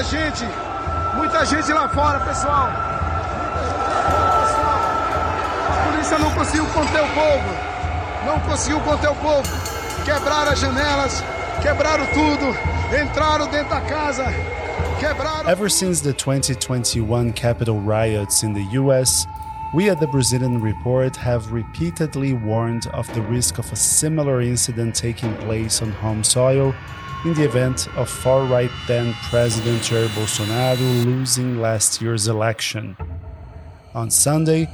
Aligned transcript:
muita 0.00 0.04
gente, 0.04 0.44
muita 1.14 1.44
gente 1.44 1.72
lá 1.72 1.88
fora, 1.88 2.20
pessoal. 2.20 2.68
Pessoal. 4.40 4.80
A 5.68 5.90
polícia 5.90 6.18
não 6.18 6.30
conseguiu 6.30 6.66
conter 6.68 7.02
o 7.02 7.08
povo. 7.08 7.44
Não 8.24 8.40
conseguiu 8.40 8.80
conter 8.80 9.10
o 9.10 9.14
povo. 9.16 9.48
Quebraram 10.04 10.52
as 10.52 10.58
janelas, 10.58 11.22
quebraram 11.60 12.06
tudo, 12.06 12.56
entraram 12.98 13.46
dentro 13.48 13.68
da 13.68 13.80
casa. 13.82 14.24
Quebraram... 14.98 15.50
Ever 15.50 15.70
since 15.70 16.02
the 16.02 16.14
2021 16.14 17.32
Capitol 17.32 17.78
riots 17.80 18.42
in 18.42 18.54
the 18.54 18.78
US, 18.78 19.26
we 19.74 19.90
at 19.90 20.00
the 20.00 20.06
Brazilian 20.06 20.62
Report 20.62 21.14
have 21.16 21.52
repeatedly 21.52 22.32
warned 22.32 22.86
of 22.94 23.06
the 23.12 23.20
risk 23.20 23.58
of 23.58 23.70
a 23.70 23.76
similar 23.76 24.40
incident 24.40 24.94
taking 24.94 25.34
place 25.44 25.82
on 25.82 25.92
home 25.92 26.24
soil 26.24 26.74
in 27.24 27.34
the 27.34 27.44
event 27.44 27.86
of 27.96 28.08
far 28.08 28.44
right 28.44 28.70
then 28.86 29.12
President 29.28 29.78
Jair 29.82 30.06
Bolsonaro 30.08 31.04
losing 31.04 31.60
last 31.60 32.00
year's 32.00 32.28
election. 32.28 32.96
On 33.94 34.10
Sunday, 34.10 34.66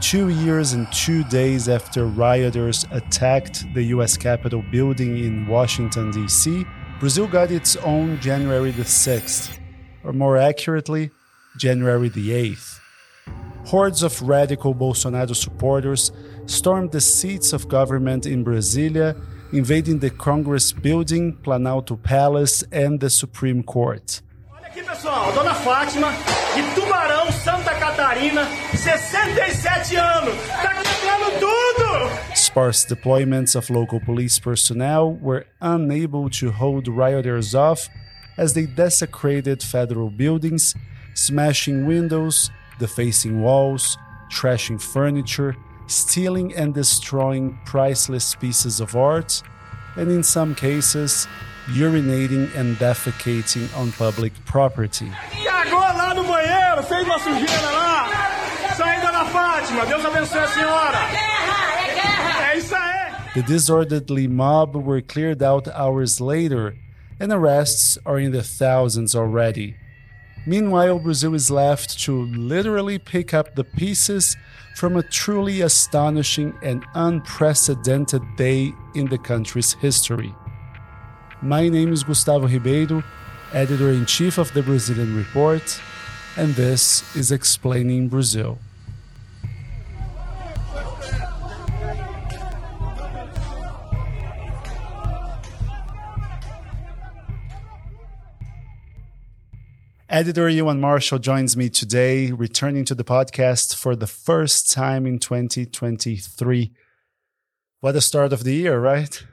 two 0.00 0.28
years 0.28 0.72
and 0.72 0.90
two 0.92 1.24
days 1.24 1.68
after 1.68 2.06
rioters 2.06 2.86
attacked 2.92 3.64
the 3.74 3.82
US 3.94 4.16
Capitol 4.16 4.62
building 4.70 5.18
in 5.18 5.48
Washington, 5.48 6.12
D.C., 6.12 6.64
Brazil 7.00 7.26
got 7.26 7.50
its 7.50 7.74
own 7.76 8.20
January 8.20 8.70
the 8.70 8.84
6th, 8.84 9.58
or 10.04 10.12
more 10.12 10.36
accurately, 10.36 11.10
January 11.58 12.08
the 12.08 12.30
8th. 12.30 12.78
Hordes 13.66 14.02
of 14.04 14.22
radical 14.22 14.74
Bolsonaro 14.74 15.34
supporters 15.34 16.12
stormed 16.46 16.92
the 16.92 17.00
seats 17.00 17.52
of 17.52 17.68
government 17.68 18.26
in 18.26 18.44
Brasilia, 18.44 19.20
invading 19.52 19.98
the 19.98 20.10
Congress 20.10 20.72
building, 20.72 21.36
Planalto 21.42 22.00
Palace, 22.00 22.64
and 22.70 23.00
the 23.00 23.10
Supreme 23.10 23.62
Court. 23.62 24.22
Olha 24.52 24.66
aqui, 24.66 24.82
pessoal, 24.82 25.32
Dona 25.32 25.54
Fátima, 25.54 26.12
de 26.54 26.80
Tubarão, 26.80 27.30
Santa 27.32 27.74
Catarina, 27.74 28.46
67 28.74 29.96
anos, 29.96 30.34
tá 30.48 30.74
quebrando 30.74 31.30
tudo! 31.40 32.36
Sparse 32.36 32.86
deployments 32.86 33.56
of 33.56 33.70
local 33.70 34.00
police 34.00 34.38
personnel 34.38 35.18
were 35.20 35.44
unable 35.60 36.30
to 36.30 36.50
hold 36.50 36.86
rioters 36.88 37.54
off 37.54 37.88
as 38.38 38.54
they 38.54 38.66
desecrated 38.66 39.62
federal 39.62 40.10
buildings, 40.10 40.74
smashing 41.14 41.86
windows, 41.86 42.50
defacing 42.78 43.42
walls, 43.42 43.98
trashing 44.30 44.80
furniture, 44.80 45.56
stealing 45.90 46.54
and 46.54 46.72
destroying 46.72 47.58
priceless 47.64 48.34
pieces 48.34 48.80
of 48.80 48.94
art, 48.94 49.42
and 49.96 50.10
in 50.10 50.22
some 50.22 50.54
cases, 50.54 51.26
urinating 51.68 52.54
and 52.54 52.76
defecating 52.76 53.68
on 53.76 53.92
public 53.92 54.32
property. 54.44 55.10
Agora 55.48 55.92
lá 55.92 56.14
no 56.14 56.24
banheiro, 56.24 56.82
fez 56.84 57.04
uma 57.04 57.18
sujeira 57.18 57.70
lá. 57.72 58.08
Isso 58.72 58.82
aí, 58.82 59.00
Dona 59.00 59.24
Fátima, 59.26 59.86
Deus 59.86 60.04
abençoe 60.04 60.38
a 60.38 60.48
senhora. 60.48 60.98
É 62.52 62.56
isso 62.56 62.74
aí. 62.74 63.34
The 63.34 63.42
disorderly 63.42 64.28
mob 64.28 64.76
were 64.76 65.02
cleared 65.02 65.42
out 65.42 65.68
hours 65.68 66.20
later, 66.20 66.74
and 67.20 67.32
arrests 67.32 67.98
are 68.04 68.20
in 68.20 68.32
the 68.32 68.42
thousands 68.42 69.14
already. 69.14 69.76
Meanwhile, 70.46 71.00
Brazil 71.00 71.34
is 71.34 71.50
left 71.50 72.02
to 72.04 72.24
literally 72.26 72.98
pick 72.98 73.34
up 73.34 73.54
the 73.56 73.64
pieces 73.64 74.36
from 74.80 74.96
a 74.96 75.02
truly 75.02 75.60
astonishing 75.60 76.58
and 76.62 76.86
unprecedented 76.94 78.22
day 78.36 78.72
in 78.94 79.04
the 79.10 79.18
country's 79.18 79.74
history. 79.74 80.34
My 81.42 81.68
name 81.68 81.92
is 81.92 82.02
Gustavo 82.02 82.48
Ribeiro, 82.48 83.04
editor 83.52 83.90
in 83.90 84.06
chief 84.06 84.38
of 84.38 84.50
the 84.54 84.62
Brazilian 84.62 85.14
Report, 85.14 85.78
and 86.38 86.54
this 86.54 87.14
is 87.14 87.30
Explaining 87.30 88.08
Brazil. 88.08 88.58
Editor 100.10 100.48
Ewan 100.48 100.80
Marshall 100.80 101.20
joins 101.20 101.56
me 101.56 101.68
today, 101.68 102.32
returning 102.32 102.84
to 102.86 102.96
the 102.96 103.04
podcast 103.04 103.76
for 103.76 103.94
the 103.94 104.08
first 104.08 104.68
time 104.68 105.06
in 105.06 105.20
2023. 105.20 106.72
What 107.78 107.94
a 107.94 108.00
start 108.00 108.32
of 108.32 108.42
the 108.42 108.52
year, 108.52 108.80
right? 108.80 109.24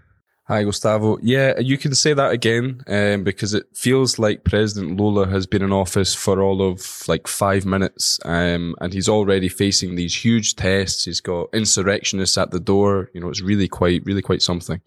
Hi, 0.48 0.64
Gustavo. 0.64 1.18
Yeah, 1.24 1.58
you 1.58 1.80
can 1.80 1.96
say 1.96 2.14
that 2.14 2.32
again 2.32 2.84
um, 2.86 3.24
because 3.24 3.56
it 3.56 3.66
feels 3.74 4.20
like 4.20 4.44
President 4.44 5.00
Lula 5.00 5.28
has 5.28 5.48
been 5.48 5.64
in 5.64 5.74
office 5.74 6.14
for 6.14 6.44
all 6.44 6.62
of 6.62 7.02
like 7.08 7.28
five 7.28 7.66
minutes 7.66 8.20
um, 8.24 8.76
and 8.80 8.94
he's 8.94 9.09
already 9.09 9.50
facing 9.50 9.96
these 9.96 10.24
huge 10.24 10.56
tests. 10.56 11.06
He's 11.06 11.22
got 11.22 11.50
insurrectionists 11.54 12.38
at 12.38 12.52
the 12.52 12.59
door. 12.59 13.09
You 13.16 13.22
know, 13.22 13.30
it's 13.30 13.42
really 13.42 13.68
quite, 13.68 14.06
really 14.06 14.22
quite 14.22 14.44
something. 14.44 14.80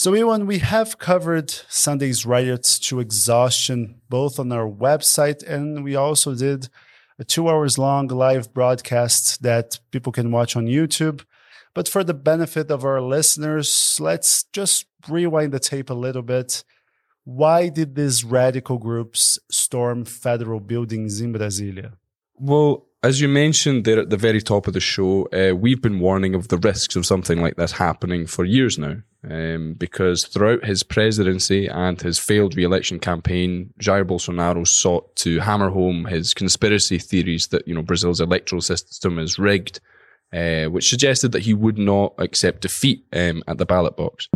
So, 0.00 0.14
Ewan, 0.14 0.46
we 0.46 0.58
have 0.58 1.00
covered 1.00 1.50
Sunday's 1.50 2.24
riots 2.24 2.78
to 2.86 3.00
exhaustion, 3.00 4.00
both 4.08 4.38
on 4.38 4.52
our 4.52 4.70
website, 4.70 5.42
and 5.42 5.82
we 5.82 5.96
also 5.96 6.36
did 6.36 6.68
a 7.18 7.24
two 7.24 7.48
hours 7.48 7.78
long 7.78 8.06
live 8.06 8.54
broadcast 8.54 9.42
that 9.42 9.80
people 9.90 10.12
can 10.12 10.30
watch 10.30 10.54
on 10.54 10.66
YouTube. 10.66 11.24
But 11.74 11.88
for 11.88 12.04
the 12.04 12.14
benefit 12.14 12.70
of 12.70 12.84
our 12.84 13.00
listeners, 13.00 13.98
let's 13.98 14.44
just 14.52 14.86
rewind 15.08 15.52
the 15.52 15.58
tape 15.58 15.90
a 15.90 15.94
little 15.94 16.22
bit. 16.22 16.62
Why 17.24 17.68
did 17.68 17.96
these 17.96 18.22
radical 18.22 18.78
groups 18.78 19.36
storm 19.50 20.04
federal 20.04 20.60
buildings 20.60 21.20
in 21.20 21.32
Brasilia? 21.32 21.94
Well, 22.36 22.86
as 23.02 23.20
you 23.20 23.28
mentioned 23.28 23.84
there 23.84 24.00
at 24.00 24.10
the 24.10 24.16
very 24.16 24.40
top 24.40 24.66
of 24.66 24.74
the 24.74 24.80
show, 24.80 25.28
uh, 25.32 25.54
we've 25.54 25.80
been 25.80 26.00
warning 26.00 26.34
of 26.34 26.48
the 26.48 26.58
risks 26.58 26.96
of 26.96 27.06
something 27.06 27.40
like 27.40 27.56
this 27.56 27.72
happening 27.72 28.26
for 28.26 28.44
years 28.44 28.78
now. 28.78 28.96
Um, 29.28 29.74
because 29.74 30.24
throughout 30.24 30.64
his 30.64 30.84
presidency 30.84 31.66
and 31.66 32.00
his 32.00 32.18
failed 32.18 32.56
re-election 32.56 33.00
campaign, 33.00 33.72
Jair 33.80 34.04
Bolsonaro 34.04 34.66
sought 34.66 35.14
to 35.16 35.40
hammer 35.40 35.70
home 35.70 36.04
his 36.04 36.34
conspiracy 36.34 36.98
theories 36.98 37.48
that 37.48 37.66
you 37.66 37.74
know 37.74 37.82
Brazil's 37.82 38.20
electoral 38.20 38.62
system 38.62 39.18
is 39.18 39.38
rigged, 39.38 39.80
uh, 40.32 40.66
which 40.66 40.88
suggested 40.88 41.32
that 41.32 41.42
he 41.42 41.52
would 41.52 41.78
not 41.78 42.14
accept 42.18 42.62
defeat 42.62 43.04
um, 43.12 43.42
at 43.48 43.58
the 43.58 43.66
ballot 43.66 43.96
box. 43.96 44.28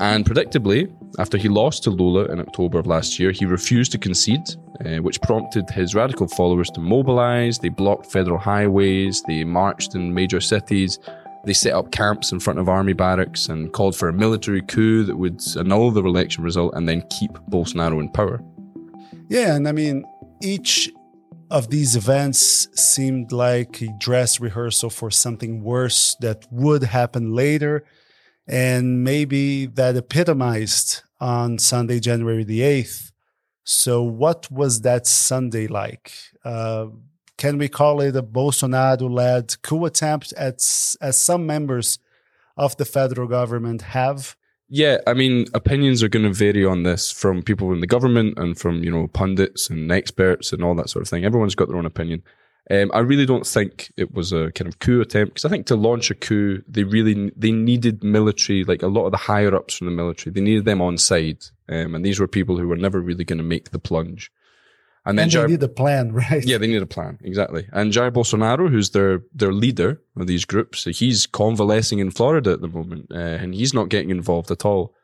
And 0.00 0.24
predictably, 0.24 0.92
after 1.18 1.36
he 1.36 1.48
lost 1.48 1.82
to 1.84 1.90
Lula 1.90 2.26
in 2.26 2.38
October 2.38 2.78
of 2.78 2.86
last 2.86 3.18
year, 3.18 3.32
he 3.32 3.44
refused 3.44 3.90
to 3.92 3.98
concede, 3.98 4.42
uh, 4.84 5.02
which 5.02 5.20
prompted 5.20 5.68
his 5.70 5.94
radical 5.94 6.28
followers 6.28 6.70
to 6.70 6.80
mobilize. 6.80 7.58
They 7.58 7.68
blocked 7.68 8.10
federal 8.12 8.38
highways, 8.38 9.22
they 9.26 9.42
marched 9.42 9.96
in 9.96 10.14
major 10.14 10.40
cities, 10.40 11.00
they 11.44 11.52
set 11.52 11.72
up 11.72 11.90
camps 11.90 12.30
in 12.30 12.38
front 12.38 12.58
of 12.58 12.68
army 12.68 12.92
barracks 12.92 13.48
and 13.48 13.72
called 13.72 13.96
for 13.96 14.08
a 14.08 14.12
military 14.12 14.62
coup 14.62 15.02
that 15.04 15.16
would 15.16 15.40
annul 15.56 15.90
the 15.90 16.04
election 16.04 16.44
result 16.44 16.74
and 16.74 16.88
then 16.88 17.02
keep 17.10 17.32
Bolsonaro 17.50 18.00
in 18.00 18.08
power. 18.10 18.40
Yeah, 19.28 19.56
and 19.56 19.66
I 19.66 19.72
mean, 19.72 20.04
each 20.42 20.90
of 21.50 21.70
these 21.70 21.96
events 21.96 22.68
seemed 22.74 23.32
like 23.32 23.80
a 23.80 23.88
dress 23.98 24.40
rehearsal 24.40 24.90
for 24.90 25.10
something 25.10 25.62
worse 25.62 26.16
that 26.20 26.46
would 26.50 26.82
happen 26.84 27.32
later. 27.32 27.84
And 28.48 29.04
maybe 29.04 29.66
that 29.66 29.96
epitomized 29.96 31.02
on 31.20 31.58
Sunday, 31.58 32.00
January 32.00 32.44
the 32.44 32.60
8th. 32.60 33.12
So, 33.64 34.02
what 34.02 34.50
was 34.50 34.80
that 34.80 35.06
Sunday 35.06 35.66
like? 35.66 36.12
Uh, 36.42 36.86
can 37.36 37.58
we 37.58 37.68
call 37.68 38.00
it 38.00 38.16
a 38.16 38.22
Bolsonaro 38.22 39.10
led 39.10 39.60
coup 39.62 39.84
attempt, 39.84 40.32
as, 40.32 40.96
as 41.00 41.20
some 41.20 41.46
members 41.46 41.98
of 42.56 42.76
the 42.78 42.86
federal 42.86 43.28
government 43.28 43.82
have? 43.82 44.36
Yeah, 44.70 44.98
I 45.06 45.14
mean, 45.14 45.46
opinions 45.54 46.02
are 46.02 46.08
going 46.08 46.24
to 46.24 46.32
vary 46.32 46.64
on 46.64 46.82
this 46.82 47.10
from 47.10 47.42
people 47.42 47.72
in 47.72 47.80
the 47.80 47.86
government 47.86 48.38
and 48.38 48.58
from, 48.58 48.82
you 48.82 48.90
know, 48.90 49.06
pundits 49.08 49.70
and 49.70 49.90
experts 49.90 50.52
and 50.52 50.62
all 50.62 50.74
that 50.74 50.90
sort 50.90 51.02
of 51.02 51.08
thing. 51.08 51.24
Everyone's 51.24 51.54
got 51.54 51.68
their 51.68 51.78
own 51.78 51.86
opinion. 51.86 52.22
Um, 52.70 52.90
I 52.92 52.98
really 52.98 53.24
don't 53.24 53.46
think 53.46 53.90
it 53.96 54.12
was 54.12 54.32
a 54.32 54.52
kind 54.52 54.68
of 54.68 54.78
coup 54.78 55.00
attempt 55.00 55.34
because 55.34 55.46
I 55.46 55.48
think 55.48 55.66
to 55.66 55.76
launch 55.76 56.10
a 56.10 56.14
coup, 56.14 56.62
they 56.68 56.84
really 56.84 57.32
they 57.34 57.50
needed 57.50 58.04
military, 58.04 58.64
like 58.64 58.82
a 58.82 58.88
lot 58.88 59.06
of 59.06 59.10
the 59.10 59.16
higher 59.16 59.54
ups 59.54 59.76
from 59.76 59.86
the 59.86 59.92
military, 59.92 60.32
they 60.32 60.42
needed 60.42 60.66
them 60.66 60.82
on 60.82 60.98
side, 60.98 61.44
um, 61.68 61.94
and 61.94 62.04
these 62.04 62.20
were 62.20 62.28
people 62.28 62.58
who 62.58 62.68
were 62.68 62.76
never 62.76 63.00
really 63.00 63.24
going 63.24 63.38
to 63.38 63.44
make 63.44 63.70
the 63.70 63.78
plunge. 63.78 64.30
And 65.06 65.18
then 65.18 65.24
and 65.24 65.32
they 65.32 65.38
Jair, 65.38 65.48
need 65.48 65.62
a 65.62 65.68
plan, 65.68 66.12
right? 66.30 66.44
Yeah, 66.44 66.58
they 66.58 66.66
need 66.66 66.82
a 66.82 66.86
plan 66.86 67.18
exactly. 67.22 67.66
And 67.72 67.90
Jair 67.90 68.10
Bolsonaro, 68.10 68.70
who's 68.70 68.90
their 68.90 69.22
their 69.32 69.52
leader 69.52 70.02
of 70.16 70.26
these 70.26 70.44
groups, 70.44 70.84
he's 70.84 71.26
convalescing 71.26 72.00
in 72.00 72.10
Florida 72.10 72.52
at 72.52 72.60
the 72.60 72.68
moment, 72.68 73.06
uh, 73.10 73.14
and 73.14 73.54
he's 73.54 73.72
not 73.72 73.88
getting 73.88 74.10
involved 74.10 74.50
at 74.50 74.66
all. 74.66 74.94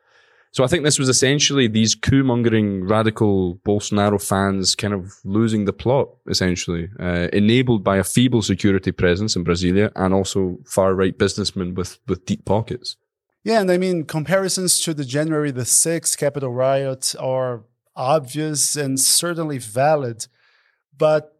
So 0.55 0.63
I 0.63 0.67
think 0.67 0.85
this 0.85 0.97
was 0.97 1.09
essentially 1.09 1.67
these 1.67 1.95
coup 1.95 2.23
mongering 2.23 2.87
radical 2.87 3.57
Bolsonaro 3.65 4.25
fans 4.25 4.73
kind 4.73 4.93
of 4.93 5.13
losing 5.25 5.65
the 5.65 5.73
plot, 5.73 6.07
essentially, 6.29 6.87
uh, 6.97 7.27
enabled 7.33 7.83
by 7.83 7.97
a 7.97 8.05
feeble 8.05 8.41
security 8.41 8.93
presence 8.93 9.35
in 9.35 9.43
Brasilia 9.43 9.91
and 9.97 10.13
also 10.13 10.57
far 10.65 10.95
right 10.95 11.17
businessmen 11.17 11.75
with, 11.75 11.99
with 12.07 12.25
deep 12.25 12.45
pockets. 12.45 12.95
Yeah, 13.43 13.59
and 13.59 13.69
I 13.69 13.77
mean, 13.77 14.05
comparisons 14.05 14.79
to 14.85 14.93
the 14.93 15.03
January 15.03 15.51
the 15.51 15.63
6th 15.63 16.17
Capitol 16.17 16.53
riot 16.53 17.13
are 17.19 17.65
obvious 17.93 18.77
and 18.77 18.97
certainly 18.97 19.57
valid. 19.57 20.27
But 20.97 21.37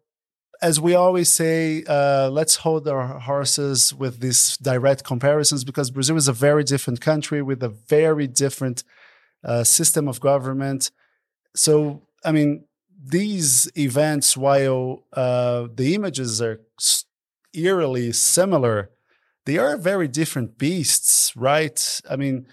as 0.60 0.78
we 0.78 0.94
always 0.94 1.30
say, 1.30 1.84
uh, 1.88 2.28
let's 2.30 2.56
hold 2.56 2.86
our 2.86 3.18
horses 3.20 3.94
with 3.94 4.20
these 4.20 4.58
direct 4.58 5.04
comparisons 5.04 5.64
because 5.64 5.90
Brazil 5.90 6.18
is 6.18 6.28
a 6.28 6.34
very 6.34 6.64
different 6.64 7.00
country 7.00 7.40
with 7.40 7.62
a 7.62 7.70
very 7.70 8.26
different 8.26 8.84
uh, 9.46 9.64
system 9.64 10.08
of 10.08 10.20
government. 10.20 10.90
So, 11.54 12.02
I 12.24 12.32
mean, 12.32 12.64
these 13.02 13.70
events, 13.76 14.36
while 14.36 15.04
uh, 15.12 15.68
the 15.74 15.94
images 15.94 16.42
are 16.42 16.60
eerily 17.54 18.12
similar, 18.12 18.90
they 19.46 19.58
are 19.58 19.76
very 19.76 20.08
different 20.08 20.58
beasts, 20.58 21.32
right? 21.36 22.00
I 22.10 22.16
mean, 22.16 22.46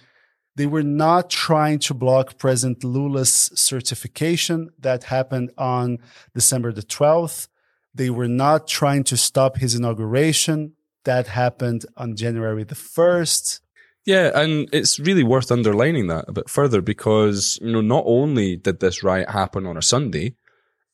they 0.55 0.67
were 0.67 0.83
not 0.83 1.31
trying 1.31 1.79
to 1.79 1.95
block 1.95 2.37
President 2.37 2.83
Lula's 2.83 3.33
certification 3.55 4.69
that 4.79 5.05
happened 5.05 5.51
on 5.57 5.97
December 6.35 6.71
the 6.71 6.83
12th. 6.83 7.47
They 7.95 8.11
were 8.11 8.27
not 8.27 8.67
trying 8.67 9.03
to 9.05 9.17
stop 9.17 9.57
his 9.57 9.73
inauguration 9.73 10.73
that 11.05 11.27
happened 11.27 11.85
on 11.97 12.15
January 12.15 12.63
the 12.63 12.75
1st. 12.75 13.59
Yeah, 14.05 14.31
and 14.35 14.67
it's 14.73 14.99
really 14.99 15.23
worth 15.23 15.51
underlining 15.51 16.07
that 16.07 16.25
a 16.27 16.33
bit 16.33 16.49
further 16.49 16.81
because, 16.81 17.57
you 17.61 17.71
know, 17.71 17.81
not 17.81 18.03
only 18.05 18.57
did 18.57 18.79
this 18.79 19.01
riot 19.01 19.29
happen 19.29 19.65
on 19.65 19.77
a 19.77 19.81
Sunday, 19.81 20.35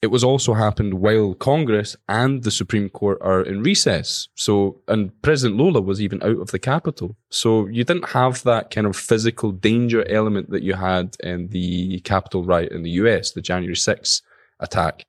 it 0.02 0.08
was 0.08 0.24
also 0.24 0.54
happened 0.54 0.94
while 0.94 1.34
Congress 1.34 1.96
and 2.08 2.44
the 2.44 2.52
Supreme 2.52 2.88
Court 2.88 3.18
are 3.22 3.42
in 3.42 3.64
recess. 3.64 4.30
So, 4.36 4.82
and 4.88 5.12
President 5.24 5.60
Lula 5.60 5.82
was 5.82 6.02
even 6.02 6.24
out 6.24 6.40
of 6.40 6.52
the 6.52 6.60
capital. 6.60 7.18
So 7.30 7.68
you 7.68 7.84
didn't 7.84 8.10
have 8.10 8.44
that 8.44 8.70
kind 8.70 8.88
of 8.88 8.96
physical 8.96 9.52
danger 9.52 10.08
element 10.08 10.52
that 10.52 10.64
you 10.64 10.76
had 10.76 11.18
in 11.22 11.50
the 11.50 12.00
Capitol 12.02 12.46
riot 12.46 12.72
in 12.72 12.84
the 12.84 12.92
US, 12.92 13.32
the 13.32 13.42
January 13.42 13.76
6th 13.76 14.22
attack. 14.60 15.06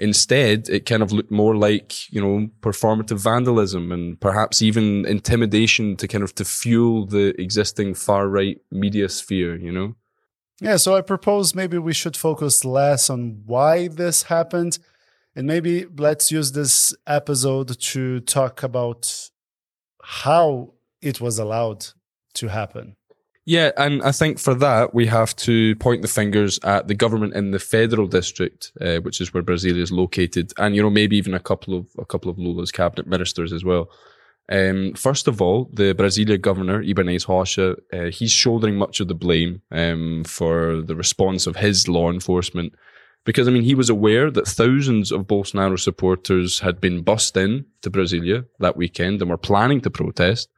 Instead, 0.00 0.68
it 0.70 0.86
kind 0.86 1.02
of 1.02 1.12
looked 1.12 1.30
more 1.30 1.54
like, 1.54 2.10
you 2.10 2.20
know, 2.20 2.48
performative 2.62 3.22
vandalism 3.22 3.92
and 3.92 4.18
perhaps 4.18 4.62
even 4.62 5.04
intimidation 5.04 5.94
to 5.96 6.08
kind 6.08 6.24
of 6.24 6.34
to 6.36 6.44
fuel 6.44 7.04
the 7.04 7.38
existing 7.38 7.92
far 7.92 8.26
right 8.26 8.58
media 8.70 9.10
sphere, 9.10 9.56
you 9.56 9.70
know? 9.70 9.94
Yeah, 10.58 10.78
so 10.78 10.96
I 10.96 11.02
propose 11.02 11.54
maybe 11.54 11.76
we 11.76 11.92
should 11.92 12.16
focus 12.16 12.64
less 12.64 13.10
on 13.10 13.42
why 13.44 13.88
this 13.88 14.24
happened 14.24 14.78
and 15.36 15.46
maybe 15.46 15.86
let's 15.98 16.30
use 16.30 16.52
this 16.52 16.94
episode 17.06 17.78
to 17.78 18.20
talk 18.20 18.62
about 18.62 19.30
how 20.02 20.72
it 21.02 21.20
was 21.20 21.38
allowed 21.38 21.86
to 22.34 22.48
happen. 22.48 22.96
Yeah, 23.50 23.72
and 23.76 24.00
I 24.04 24.12
think 24.12 24.38
for 24.38 24.54
that 24.54 24.94
we 24.94 25.06
have 25.06 25.34
to 25.38 25.74
point 25.74 26.02
the 26.02 26.14
fingers 26.20 26.60
at 26.62 26.86
the 26.86 26.94
government 26.94 27.34
in 27.34 27.50
the 27.50 27.58
federal 27.58 28.06
district, 28.06 28.70
uh, 28.80 28.98
which 28.98 29.20
is 29.20 29.34
where 29.34 29.42
Brasilia 29.42 29.82
is 29.82 29.90
located, 29.90 30.52
and 30.56 30.76
you 30.76 30.82
know 30.82 30.88
maybe 30.88 31.16
even 31.16 31.34
a 31.34 31.40
couple 31.40 31.74
of 31.76 31.88
a 31.98 32.04
couple 32.04 32.30
of 32.30 32.38
Lula's 32.38 32.70
cabinet 32.70 33.08
ministers 33.08 33.52
as 33.52 33.64
well. 33.64 33.90
Um, 34.52 34.94
first 34.94 35.26
of 35.26 35.42
all, 35.42 35.68
the 35.72 35.96
Brasilia 35.96 36.40
governor, 36.40 36.80
Ibaneis 36.80 37.26
Rocha, 37.26 37.74
uh, 37.92 38.12
he's 38.12 38.30
shouldering 38.30 38.76
much 38.76 39.00
of 39.00 39.08
the 39.08 39.16
blame 39.16 39.62
um, 39.72 40.22
for 40.22 40.80
the 40.80 40.94
response 40.94 41.48
of 41.48 41.56
his 41.56 41.88
law 41.88 42.08
enforcement. 42.08 42.72
Because, 43.24 43.48
I 43.48 43.50
mean, 43.50 43.64
he 43.64 43.74
was 43.74 43.90
aware 43.90 44.30
that 44.30 44.46
thousands 44.46 45.10
of 45.10 45.26
Bolsonaro 45.26 45.76
supporters 45.76 46.60
had 46.60 46.80
been 46.80 47.02
bussed 47.02 47.36
in 47.36 47.66
to 47.82 47.90
Brasilia 47.90 48.46
that 48.60 48.76
weekend 48.76 49.20
and 49.20 49.28
were 49.28 49.36
planning 49.36 49.80
to 49.80 49.90
protest. 49.90 50.48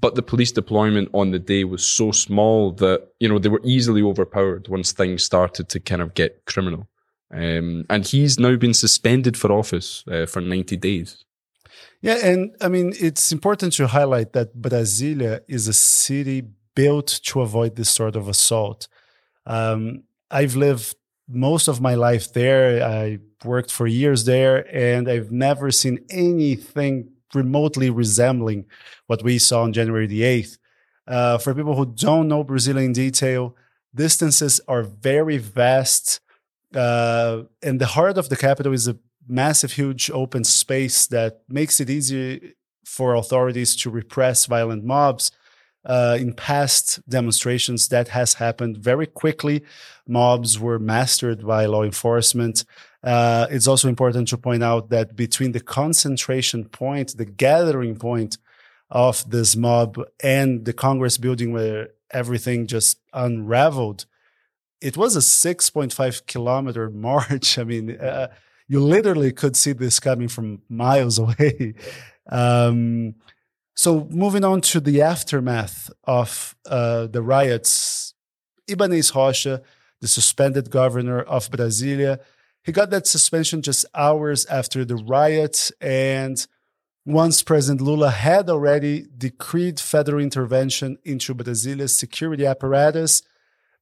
But 0.00 0.14
the 0.14 0.22
police 0.22 0.52
deployment 0.52 1.10
on 1.12 1.30
the 1.30 1.38
day 1.38 1.64
was 1.64 1.86
so 1.86 2.10
small 2.10 2.72
that, 2.72 3.08
you 3.20 3.28
know, 3.28 3.38
they 3.38 3.50
were 3.50 3.60
easily 3.64 4.02
overpowered 4.02 4.68
once 4.68 4.92
things 4.92 5.24
started 5.24 5.68
to 5.68 5.80
kind 5.80 6.00
of 6.00 6.14
get 6.14 6.44
criminal. 6.46 6.88
Um, 7.32 7.84
and 7.90 8.06
he's 8.06 8.38
now 8.38 8.56
been 8.56 8.74
suspended 8.74 9.36
for 9.36 9.52
office 9.52 10.04
uh, 10.10 10.26
for 10.26 10.40
90 10.40 10.76
days. 10.78 11.24
Yeah, 12.00 12.18
and 12.24 12.56
I 12.60 12.68
mean, 12.68 12.94
it's 12.98 13.30
important 13.30 13.74
to 13.74 13.86
highlight 13.86 14.32
that 14.32 14.56
Brasilia 14.56 15.40
is 15.46 15.68
a 15.68 15.74
city 15.74 16.42
built 16.74 17.20
to 17.24 17.42
avoid 17.42 17.76
this 17.76 17.90
sort 17.90 18.16
of 18.16 18.26
assault. 18.26 18.88
Um, 19.46 20.04
I've 20.30 20.56
lived 20.56 20.96
most 21.28 21.68
of 21.68 21.80
my 21.80 21.94
life 21.94 22.32
there. 22.32 22.82
I 22.82 23.18
worked 23.44 23.70
for 23.70 23.86
years 23.86 24.24
there, 24.24 24.66
and 24.74 25.08
I've 25.08 25.30
never 25.30 25.70
seen 25.70 25.98
anything 26.08 27.10
remotely 27.34 27.90
resembling 27.90 28.66
what 29.06 29.22
we 29.22 29.38
saw 29.38 29.62
on 29.62 29.72
January 29.72 30.06
the 30.06 30.22
8th. 30.22 30.58
Uh, 31.06 31.38
for 31.38 31.54
people 31.54 31.74
who 31.74 31.86
don't 31.86 32.28
know 32.28 32.44
Brasilia 32.44 32.84
in 32.84 32.92
detail, 32.92 33.56
distances 33.94 34.60
are 34.68 34.82
very 34.82 35.38
vast. 35.38 36.20
Uh, 36.74 37.42
and 37.62 37.80
the 37.80 37.86
heart 37.86 38.16
of 38.16 38.28
the 38.28 38.36
capital 38.36 38.72
is 38.72 38.86
a 38.86 38.96
massive, 39.26 39.72
huge 39.72 40.10
open 40.10 40.44
space 40.44 41.06
that 41.06 41.42
makes 41.48 41.80
it 41.80 41.90
easy 41.90 42.54
for 42.84 43.14
authorities 43.14 43.76
to 43.76 43.90
repress 43.90 44.46
violent 44.46 44.84
mobs. 44.84 45.30
Uh, 45.84 46.18
in 46.20 46.34
past 46.34 47.00
demonstrations, 47.08 47.88
that 47.88 48.08
has 48.08 48.34
happened 48.34 48.76
very 48.76 49.06
quickly. 49.06 49.64
Mobs 50.06 50.58
were 50.58 50.78
mastered 50.78 51.46
by 51.46 51.64
law 51.64 51.82
enforcement. 51.82 52.64
Uh, 53.02 53.46
it's 53.50 53.66
also 53.66 53.88
important 53.88 54.28
to 54.28 54.36
point 54.36 54.62
out 54.62 54.90
that 54.90 55.16
between 55.16 55.52
the 55.52 55.60
concentration 55.60 56.64
point, 56.66 57.16
the 57.16 57.24
gathering 57.24 57.96
point 57.96 58.36
of 58.90 59.28
this 59.30 59.56
mob 59.56 59.98
and 60.22 60.64
the 60.64 60.72
Congress 60.72 61.16
building 61.16 61.52
where 61.52 61.90
everything 62.10 62.66
just 62.66 62.98
unraveled, 63.12 64.06
it 64.80 64.96
was 64.96 65.16
a 65.16 65.20
6.5 65.20 66.26
kilometer 66.26 66.90
march. 67.08 67.58
I 67.58 67.64
mean, 67.64 67.98
uh, 67.98 68.28
you 68.68 68.80
literally 68.80 69.32
could 69.32 69.56
see 69.56 69.72
this 69.72 69.98
coming 69.98 70.28
from 70.28 70.62
miles 70.68 71.18
away. 71.24 71.74
Um, 72.30 73.14
so 73.74 74.06
moving 74.10 74.44
on 74.44 74.60
to 74.62 74.80
the 74.80 75.00
aftermath 75.00 75.90
of 76.04 76.54
uh, 76.66 77.06
the 77.06 77.22
riots, 77.22 78.14
Ibaneis 78.68 79.14
Rocha, 79.14 79.62
the 80.00 80.08
suspended 80.08 80.70
governor 80.70 81.20
of 81.22 81.50
Brasilia, 81.50 82.20
he 82.62 82.72
got 82.72 82.90
that 82.90 83.06
suspension 83.06 83.62
just 83.62 83.86
hours 83.94 84.46
after 84.46 84.84
the 84.84 84.96
riot. 84.96 85.70
And 85.80 86.46
once 87.06 87.42
President 87.42 87.80
Lula 87.80 88.10
had 88.10 88.50
already 88.50 89.06
decreed 89.16 89.80
federal 89.80 90.22
intervention 90.22 90.98
into 91.04 91.34
Brasilia's 91.34 91.96
security 91.96 92.46
apparatus, 92.46 93.22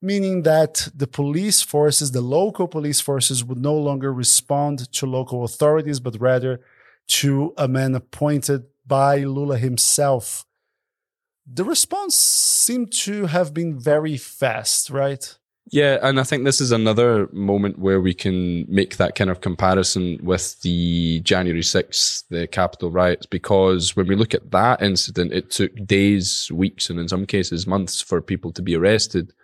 meaning 0.01 0.43
that 0.43 0.89
the 0.95 1.09
police 1.09 1.63
forces, 1.63 2.13
the 2.13 2.21
local 2.21 2.69
police 2.69 3.01
forces, 3.01 3.45
would 3.45 3.59
no 3.59 3.77
longer 3.77 4.13
respond 4.13 4.91
to 4.93 5.07
local 5.07 5.45
authorities, 5.45 5.99
but 5.99 6.21
rather 6.21 6.61
to 7.09 7.53
a 7.57 7.67
man 7.67 7.95
appointed 7.95 8.67
by 8.87 9.19
Lula 9.19 9.59
himself. 9.59 10.45
The 11.51 11.65
response 11.65 12.15
seemed 12.15 12.93
to 13.05 13.27
have 13.27 13.55
been 13.55 13.79
very 13.79 14.17
fast, 14.17 14.91
right? 14.91 15.38
Yeah, 15.71 15.99
and 16.03 16.19
I 16.19 16.23
think 16.23 16.45
this 16.45 16.63
is 16.63 16.73
another 16.73 17.29
moment 17.31 17.79
where 17.79 18.01
we 18.01 18.15
can 18.15 18.65
make 18.69 18.97
that 18.97 19.15
kind 19.15 19.29
of 19.29 19.43
comparison 19.43 20.19
with 20.23 20.59
the 20.63 21.21
January 21.21 21.61
6th, 21.61 22.25
the 22.31 22.47
Capitol 22.47 22.91
riots, 22.91 23.27
because 23.27 23.95
when 23.95 24.07
we 24.07 24.17
look 24.17 24.33
at 24.33 24.51
that 24.51 24.81
incident, 24.81 25.33
it 25.33 25.51
took 25.51 25.73
days, 25.85 26.51
weeks, 26.53 26.89
and 26.89 26.99
in 26.99 27.07
some 27.07 27.27
cases 27.27 27.67
months 27.67 28.01
for 28.01 28.23
people 28.23 28.51
to 28.53 28.63
be 28.63 28.77
arrested. 28.77 29.35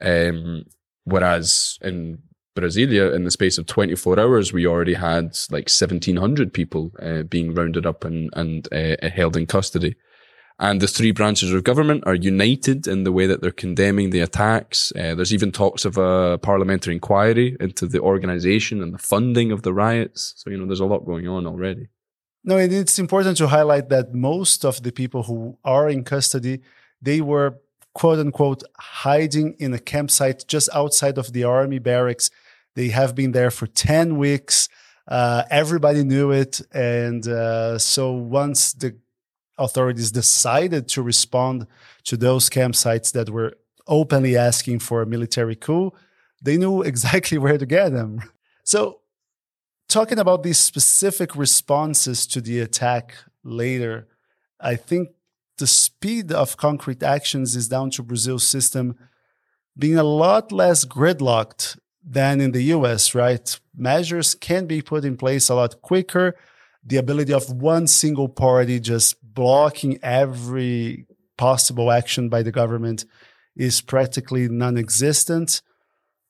Um, 0.00 0.64
whereas 1.04 1.78
in 1.82 2.22
Brasilia, 2.56 3.14
in 3.14 3.24
the 3.24 3.30
space 3.30 3.58
of 3.58 3.66
24 3.66 4.18
hours, 4.18 4.54
we 4.54 4.66
already 4.66 4.94
had 4.94 5.36
like 5.50 5.68
1,700 5.68 6.54
people 6.54 6.90
uh, 7.02 7.22
being 7.24 7.54
rounded 7.54 7.84
up 7.84 8.02
and, 8.02 8.30
and 8.32 8.66
uh, 8.72 8.96
held 9.10 9.36
in 9.36 9.44
custody. 9.44 9.94
And 10.58 10.80
the 10.80 10.88
three 10.88 11.10
branches 11.10 11.52
of 11.52 11.64
government 11.64 12.04
are 12.06 12.14
united 12.14 12.86
in 12.86 13.04
the 13.04 13.12
way 13.12 13.26
that 13.26 13.42
they're 13.42 13.50
condemning 13.50 14.08
the 14.10 14.20
attacks. 14.20 14.90
Uh, 14.96 15.14
there's 15.14 15.34
even 15.34 15.52
talks 15.52 15.84
of 15.84 15.98
a 15.98 16.38
parliamentary 16.38 16.94
inquiry 16.94 17.56
into 17.60 17.86
the 17.86 18.00
organization 18.00 18.82
and 18.82 18.94
the 18.94 18.98
funding 18.98 19.52
of 19.52 19.62
the 19.62 19.74
riots. 19.74 20.32
So, 20.36 20.48
you 20.48 20.56
know, 20.56 20.64
there's 20.64 20.80
a 20.80 20.86
lot 20.86 21.04
going 21.04 21.28
on 21.28 21.46
already. 21.46 21.88
No, 22.42 22.56
and 22.56 22.72
it's 22.72 22.98
important 22.98 23.36
to 23.38 23.48
highlight 23.48 23.90
that 23.90 24.14
most 24.14 24.64
of 24.64 24.82
the 24.82 24.92
people 24.92 25.24
who 25.24 25.58
are 25.62 25.90
in 25.90 26.04
custody, 26.04 26.62
they 27.02 27.20
were 27.20 27.58
quote 27.92 28.18
unquote 28.18 28.62
hiding 28.78 29.56
in 29.58 29.74
a 29.74 29.78
campsite 29.78 30.46
just 30.46 30.70
outside 30.72 31.18
of 31.18 31.32
the 31.32 31.44
army 31.44 31.80
barracks. 31.80 32.30
They 32.76 32.88
have 32.88 33.14
been 33.14 33.32
there 33.32 33.50
for 33.50 33.66
10 33.66 34.16
weeks. 34.16 34.68
Uh, 35.08 35.42
everybody 35.50 36.04
knew 36.04 36.30
it. 36.30 36.60
And 36.72 37.26
uh, 37.26 37.78
so 37.78 38.12
once 38.12 38.72
the 38.72 38.96
authorities 39.58 40.10
decided 40.10 40.88
to 40.88 41.02
respond 41.02 41.66
to 42.04 42.16
those 42.16 42.50
campsites 42.50 43.12
that 43.12 43.30
were 43.30 43.56
openly 43.86 44.36
asking 44.36 44.80
for 44.80 45.02
a 45.02 45.06
military 45.06 45.56
coup, 45.56 45.92
they 46.42 46.56
knew 46.56 46.82
exactly 46.92 47.38
where 47.38 47.58
to 47.58 47.66
get 47.66 47.90
them. 47.90 48.22
So, 48.64 49.00
talking 49.88 50.18
about 50.18 50.42
these 50.42 50.58
specific 50.58 51.36
responses 51.36 52.26
to 52.28 52.40
the 52.40 52.60
attack 52.60 53.14
later, 53.44 54.08
I 54.60 54.76
think 54.76 55.10
the 55.58 55.66
speed 55.66 56.32
of 56.32 56.56
concrete 56.56 57.02
actions 57.02 57.56
is 57.56 57.68
down 57.68 57.90
to 57.90 58.02
Brazil's 58.02 58.46
system 58.46 58.96
being 59.78 59.98
a 59.98 60.04
lot 60.04 60.52
less 60.52 60.84
gridlocked 60.84 61.78
than 62.02 62.40
in 62.40 62.52
the 62.52 62.62
US, 62.74 63.14
right? 63.14 63.58
Measures 63.74 64.34
can 64.34 64.66
be 64.66 64.80
put 64.80 65.04
in 65.04 65.16
place 65.16 65.48
a 65.48 65.54
lot 65.54 65.82
quicker. 65.82 66.34
The 66.84 66.96
ability 66.96 67.32
of 67.32 67.50
one 67.50 67.86
single 67.86 68.28
party 68.28 68.80
just 68.80 69.16
blocking 69.36 70.00
every 70.02 71.06
possible 71.38 71.92
action 71.92 72.28
by 72.28 72.42
the 72.42 72.50
government 72.50 73.04
is 73.54 73.80
practically 73.80 74.48
non 74.48 74.76
existent. 74.76 75.62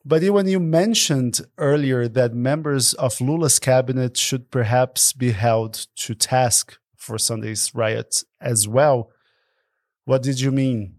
But 0.04 0.22
when 0.22 0.46
you 0.46 0.60
mentioned 0.60 1.40
earlier 1.58 2.06
that 2.06 2.34
members 2.34 2.92
of 2.94 3.20
Lula's 3.20 3.58
cabinet 3.58 4.16
should 4.16 4.50
perhaps 4.50 5.12
be 5.12 5.32
held 5.32 5.86
to 5.96 6.14
task 6.14 6.78
for 6.96 7.18
Sunday's 7.18 7.74
riots 7.74 8.24
as 8.40 8.68
well, 8.68 9.10
what 10.04 10.22
did 10.22 10.40
you 10.40 10.52
mean? 10.52 10.96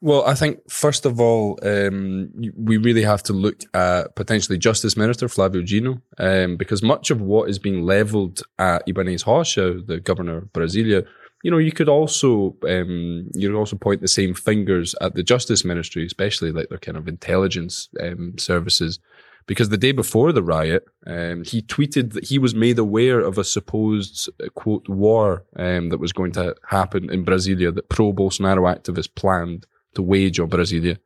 Well, 0.00 0.24
I 0.26 0.34
think 0.34 0.58
first 0.68 1.06
of 1.06 1.20
all, 1.20 1.58
um, 1.62 2.32
we 2.56 2.76
really 2.76 3.04
have 3.04 3.22
to 3.24 3.32
look 3.32 3.60
at 3.72 4.16
potentially 4.16 4.58
Justice 4.58 4.96
Minister 4.96 5.28
Flavio 5.28 5.62
Dino, 5.62 6.02
um, 6.18 6.56
because 6.56 6.82
much 6.82 7.10
of 7.10 7.20
what 7.20 7.48
is 7.48 7.60
being 7.60 7.82
levelled 7.82 8.42
at 8.58 8.84
Ibaneis 8.88 9.26
Rocha, 9.26 9.80
the 9.86 10.00
governor 10.00 10.38
of 10.38 10.52
Brasilia, 10.52 11.06
you 11.42 11.50
know, 11.50 11.58
you 11.58 11.72
could 11.72 11.88
also 11.88 12.56
um, 12.68 13.28
you 13.34 13.48
could 13.48 13.58
also 13.58 13.76
point 13.76 14.00
the 14.00 14.08
same 14.08 14.34
fingers 14.34 14.94
at 15.00 15.14
the 15.14 15.22
Justice 15.22 15.64
Ministry, 15.64 16.06
especially 16.06 16.52
like 16.52 16.68
their 16.68 16.78
kind 16.78 16.96
of 16.96 17.08
intelligence 17.08 17.88
um, 18.00 18.38
services, 18.38 18.98
because 19.46 19.68
the 19.68 19.76
day 19.76 19.92
before 19.92 20.32
the 20.32 20.42
riot, 20.42 20.86
um, 21.06 21.42
he 21.44 21.62
tweeted 21.62 22.12
that 22.12 22.24
he 22.24 22.38
was 22.38 22.54
made 22.54 22.78
aware 22.78 23.20
of 23.20 23.38
a 23.38 23.44
supposed 23.44 24.30
uh, 24.42 24.48
quote 24.50 24.88
war 24.88 25.44
um, 25.56 25.88
that 25.88 25.98
was 25.98 26.12
going 26.12 26.32
to 26.32 26.54
happen 26.68 27.10
in 27.10 27.24
Brasilia 27.24 27.74
that 27.74 27.88
pro 27.88 28.12
Bolsonaro 28.12 28.72
activists 28.72 29.14
planned 29.14 29.66
to 29.94 30.02
wage 30.02 30.38
on 30.38 30.48
Brasilia. 30.48 30.98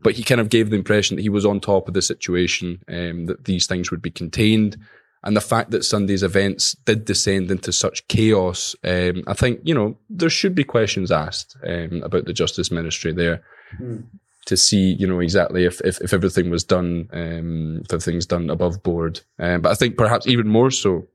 But 0.00 0.14
he 0.14 0.24
kind 0.24 0.40
of 0.40 0.48
gave 0.48 0.70
the 0.70 0.76
impression 0.76 1.16
that 1.16 1.22
he 1.22 1.28
was 1.28 1.46
on 1.46 1.60
top 1.60 1.86
of 1.86 1.94
the 1.94 2.02
situation, 2.02 2.82
um, 2.88 3.26
that 3.26 3.44
these 3.44 3.66
things 3.66 3.90
would 3.90 4.02
be 4.02 4.10
contained. 4.10 4.76
And 5.24 5.36
the 5.36 5.40
fact 5.40 5.70
that 5.70 5.84
Sunday's 5.84 6.22
events 6.22 6.72
did 6.84 7.04
descend 7.04 7.50
into 7.50 7.72
such 7.72 8.06
chaos, 8.08 8.74
um, 8.82 9.22
I 9.26 9.34
think, 9.34 9.60
you 9.62 9.74
know, 9.74 9.96
there 10.10 10.30
should 10.30 10.54
be 10.54 10.64
questions 10.64 11.12
asked 11.12 11.56
um, 11.66 12.02
about 12.02 12.24
the 12.24 12.32
Justice 12.32 12.72
Ministry 12.72 13.12
there 13.12 13.42
mm. 13.80 14.02
to 14.46 14.56
see, 14.56 14.94
you 14.94 15.06
know, 15.06 15.20
exactly 15.20 15.64
if, 15.64 15.80
if, 15.82 16.00
if 16.00 16.12
everything 16.12 16.50
was 16.50 16.64
done, 16.64 17.08
um, 17.12 17.82
if 17.84 17.92
everything's 17.92 18.26
done 18.26 18.50
above 18.50 18.82
board. 18.82 19.20
Um, 19.38 19.60
but 19.60 19.70
I 19.70 19.74
think 19.76 19.96
perhaps 19.96 20.26
even 20.26 20.48
more 20.48 20.72
so, 20.72 21.06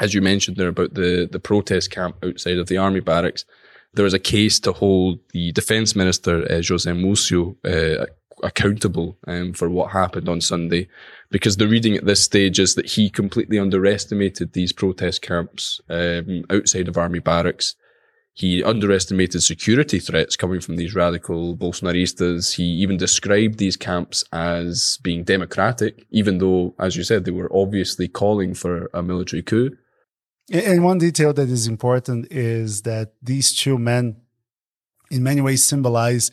as 0.00 0.14
you 0.14 0.22
mentioned 0.22 0.56
there 0.56 0.68
about 0.68 0.94
the, 0.94 1.28
the 1.30 1.38
protest 1.38 1.90
camp 1.90 2.16
outside 2.24 2.58
of 2.58 2.68
the 2.68 2.78
army 2.78 3.00
barracks, 3.00 3.44
there 3.92 4.04
was 4.04 4.14
a 4.14 4.18
case 4.18 4.58
to 4.60 4.72
hold 4.72 5.18
the 5.32 5.52
defence 5.52 5.94
minister, 5.94 6.44
uh, 6.50 6.62
Jose 6.66 6.90
Mucio, 6.90 7.56
uh, 7.64 8.06
accountable 8.44 9.18
um, 9.26 9.52
for 9.52 9.68
what 9.68 9.90
happened 9.90 10.28
on 10.28 10.40
Sunday, 10.40 10.88
because 11.30 11.56
the 11.56 11.66
reading 11.66 11.96
at 11.96 12.04
this 12.04 12.22
stage 12.22 12.60
is 12.60 12.74
that 12.74 12.90
he 12.90 13.10
completely 13.10 13.58
underestimated 13.58 14.52
these 14.52 14.72
protest 14.72 15.22
camps 15.22 15.80
um, 15.88 16.44
outside 16.50 16.86
of 16.86 16.96
army 16.96 17.18
barracks. 17.18 17.74
He 18.36 18.64
underestimated 18.64 19.42
security 19.42 20.00
threats 20.00 20.36
coming 20.36 20.60
from 20.60 20.76
these 20.76 20.94
radical 20.94 21.56
Bolsonaristas. 21.56 22.54
He 22.56 22.64
even 22.64 22.96
described 22.96 23.58
these 23.58 23.76
camps 23.76 24.24
as 24.32 24.98
being 25.02 25.22
democratic, 25.22 26.04
even 26.10 26.38
though, 26.38 26.74
as 26.78 26.96
you 26.96 27.04
said, 27.04 27.24
they 27.24 27.30
were 27.30 27.50
obviously 27.54 28.08
calling 28.08 28.54
for 28.54 28.90
a 28.92 29.02
military 29.02 29.42
coup. 29.42 29.70
And 30.52 30.84
one 30.84 30.98
detail 30.98 31.32
that 31.32 31.48
is 31.48 31.66
important 31.66 32.30
is 32.30 32.82
that 32.82 33.14
these 33.22 33.54
two 33.54 33.78
men, 33.78 34.16
in 35.10 35.22
many 35.22 35.40
ways, 35.40 35.64
symbolize 35.64 36.30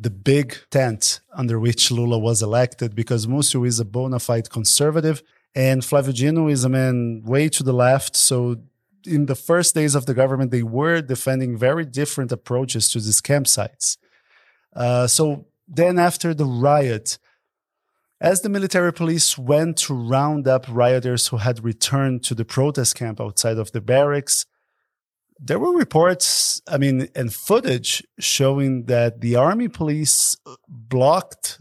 the 0.00 0.10
big 0.10 0.56
tent 0.70 1.20
under 1.34 1.60
which 1.60 1.90
Lula 1.90 2.18
was 2.18 2.40
elected 2.42 2.94
because 2.94 3.26
Mucio 3.26 3.66
is 3.66 3.78
a 3.78 3.84
bona 3.84 4.18
fide 4.18 4.48
conservative 4.48 5.22
and 5.54 5.84
Flavio 5.84 6.12
Dino 6.12 6.48
is 6.48 6.64
a 6.64 6.68
man 6.68 7.22
way 7.24 7.48
to 7.50 7.62
the 7.62 7.72
left. 7.72 8.16
So, 8.16 8.56
in 9.06 9.26
the 9.26 9.34
first 9.34 9.74
days 9.74 9.94
of 9.94 10.06
the 10.06 10.14
government, 10.14 10.50
they 10.50 10.62
were 10.62 11.00
defending 11.00 11.56
very 11.56 11.84
different 11.84 12.32
approaches 12.32 12.88
to 12.90 12.98
these 12.98 13.20
campsites. 13.20 13.96
Uh, 14.74 15.06
so, 15.06 15.46
then 15.66 15.98
after 15.98 16.34
the 16.34 16.44
riot, 16.44 17.18
as 18.20 18.42
the 18.42 18.48
military 18.48 18.92
police 18.92 19.38
went 19.38 19.78
to 19.78 19.94
round 19.94 20.46
up 20.46 20.66
rioters 20.68 21.28
who 21.28 21.38
had 21.38 21.64
returned 21.64 22.22
to 22.24 22.34
the 22.34 22.44
protest 22.44 22.94
camp 22.94 23.20
outside 23.20 23.58
of 23.58 23.72
the 23.72 23.80
barracks, 23.80 24.46
there 25.42 25.58
were 25.58 25.72
reports, 25.76 26.60
I 26.68 26.76
mean, 26.76 27.08
and 27.14 27.32
footage 27.32 28.04
showing 28.18 28.84
that 28.84 29.20
the 29.20 29.36
army 29.36 29.68
police 29.68 30.36
blocked 30.68 31.60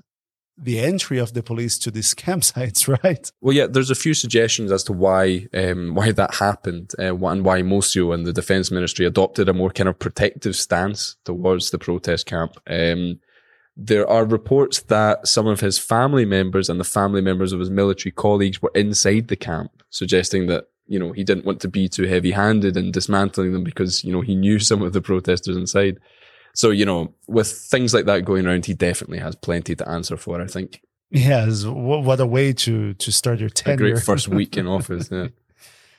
the 0.62 0.80
entry 0.80 1.18
of 1.18 1.34
the 1.34 1.42
police 1.42 1.78
to 1.80 1.92
these 1.92 2.14
campsites, 2.26 2.88
right? 3.04 3.32
Well, 3.42 3.56
yeah, 3.56 3.68
there's 3.68 3.90
a 3.90 3.96
few 3.96 4.14
suggestions 4.14 4.72
as 4.72 4.84
to 4.86 4.94
why 4.94 5.48
um, 5.54 5.96
why 5.96 6.12
that 6.12 6.36
happened 6.36 6.92
uh, 7.00 7.16
and 7.16 7.46
why 7.46 7.62
Mucio 7.62 8.14
and 8.14 8.26
the 8.26 8.34
defense 8.34 8.70
ministry 8.70 9.06
adopted 9.06 9.48
a 9.48 9.54
more 9.54 9.70
kind 9.70 9.88
of 9.88 9.98
protective 9.98 10.56
stance 10.56 11.16
towards 11.24 11.72
the 11.72 11.80
protest 11.80 12.26
camp. 12.26 12.54
Um, 12.70 13.20
there 13.82 14.10
are 14.10 14.26
reports 14.26 14.82
that 14.84 15.26
some 15.26 15.48
of 15.48 15.62
his 15.62 15.80
family 15.80 16.26
members 16.26 16.68
and 16.68 16.82
the 16.82 16.84
family 16.84 17.22
members 17.22 17.54
of 17.54 17.62
his 17.62 17.70
military 17.70 18.12
colleagues 18.12 18.62
were 18.62 18.72
inside 18.76 19.30
the 19.30 19.38
camp, 19.38 19.72
suggesting 19.90 20.48
that, 20.48 20.66
you 20.90 21.00
know, 21.00 21.12
he 21.12 21.24
didn't 21.24 21.46
want 21.46 21.62
to 21.62 21.68
be 21.68 21.88
too 21.88 22.04
heavy 22.04 22.32
handed 22.32 22.76
in 22.76 22.92
dismantling 22.92 23.54
them 23.54 23.64
because, 23.64 24.04
you 24.04 24.12
know, 24.12 24.22
he 24.22 24.36
knew 24.36 24.60
some 24.70 24.82
of 24.82 24.94
the 24.94 25.02
protesters 25.02 25.56
inside. 25.56 26.00
So, 26.54 26.72
you 26.72 26.86
know, 26.86 27.14
with 27.28 27.50
things 27.50 27.94
like 27.94 28.06
that 28.06 28.26
going 28.26 28.48
around, 28.48 28.66
he 28.66 28.74
definitely 28.74 29.20
has 29.20 29.36
plenty 29.36 29.76
to 29.76 29.88
answer 29.88 30.18
for, 30.18 30.42
I 30.42 30.48
think. 30.48 30.82
Yes, 31.12 31.64
what 31.66 32.20
a 32.20 32.26
way 32.26 32.54
to 32.54 32.94
to 32.94 33.12
start 33.12 33.40
your 33.40 33.50
tenure. 33.50 33.74
A 33.74 33.92
great 33.92 34.04
first 34.04 34.28
week 34.40 34.58
in 34.58 34.68
office. 34.68 35.10
Yeah. 35.12 35.30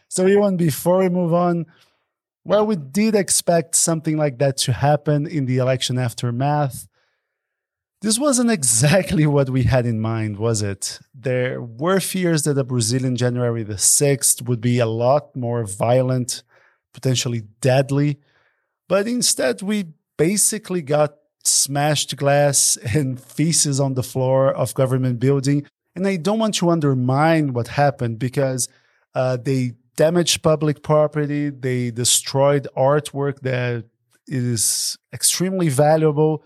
So, 0.09 0.27
Ewan, 0.27 0.57
before 0.57 0.99
we 0.99 1.09
move 1.09 1.33
on, 1.33 1.67
well, 2.45 2.67
we 2.67 2.77
did 2.77 3.15
expect 3.15 3.75
something 3.75 4.17
like 4.17 4.39
that 4.39 4.57
to 4.59 4.73
happen 4.73 5.27
in 5.27 5.47
the 5.47 5.59
election 5.59 5.99
aftermath. 5.99 6.87
This 8.03 8.19
wasn't 8.19 8.51
exactly 8.61 9.27
what 9.27 9.51
we 9.51 9.65
had 9.65 9.87
in 9.87 10.01
mind, 10.01 10.39
was 10.39 10.63
it? 10.63 11.01
There 11.15 11.61
were 11.61 12.01
fears 12.01 12.43
that 12.45 12.55
the 12.55 12.65
Brazilian 12.65 13.17
January 13.17 13.63
the 13.63 13.75
6th 13.75 14.43
would 14.47 14.61
be 14.61 14.79
a 14.79 14.87
lot 14.87 15.37
more 15.37 15.65
violent, 15.65 16.43
potentially 16.93 17.43
deadly, 17.61 18.19
but 18.89 19.07
instead 19.07 19.63
we 19.63 19.85
basically 20.17 20.83
got 20.83 21.15
smashed 21.45 22.17
glass 22.17 22.77
and 22.95 23.21
feces 23.21 23.81
on 23.81 23.95
the 23.95 24.03
floor 24.03 24.53
of 24.53 24.75
government 24.75 25.21
building. 25.21 25.67
And 25.95 26.07
I 26.07 26.17
don't 26.17 26.39
want 26.39 26.55
to 26.57 26.71
undermine 26.71 27.53
what 27.53 27.69
happened 27.69 28.19
because 28.19 28.69
uh, 29.15 29.37
they 29.37 29.73
damaged 29.97 30.43
public 30.43 30.83
property, 30.83 31.51
they 31.51 31.91
destroyed 31.91 32.69
artwork 32.77 33.41
that 33.41 33.85
is 34.27 34.97
extremely 35.13 35.69
valuable 35.69 36.45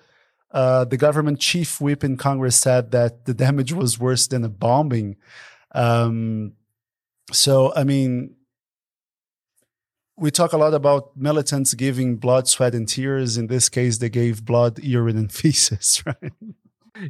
uh, 0.54 0.84
the 0.84 0.96
government 0.96 1.40
chief 1.40 1.80
whip 1.80 2.04
in 2.04 2.16
Congress 2.16 2.56
said 2.56 2.92
that 2.92 3.26
the 3.26 3.34
damage 3.44 3.72
was 3.72 3.98
worse 3.98 4.28
than 4.28 4.44
a 4.44 4.48
bombing. 4.48 5.16
Um, 5.74 6.52
so, 7.32 7.72
I 7.74 7.82
mean, 7.82 8.36
we 10.16 10.30
talk 10.30 10.52
a 10.52 10.56
lot 10.56 10.72
about 10.72 11.16
militants 11.16 11.74
giving 11.74 12.16
blood, 12.16 12.46
sweat, 12.46 12.72
and 12.72 12.88
tears. 12.88 13.36
In 13.36 13.48
this 13.48 13.68
case, 13.68 13.98
they 13.98 14.08
gave 14.08 14.44
blood, 14.44 14.78
urine, 14.78 15.18
and 15.18 15.32
feces, 15.40 16.02
right? 16.06 16.32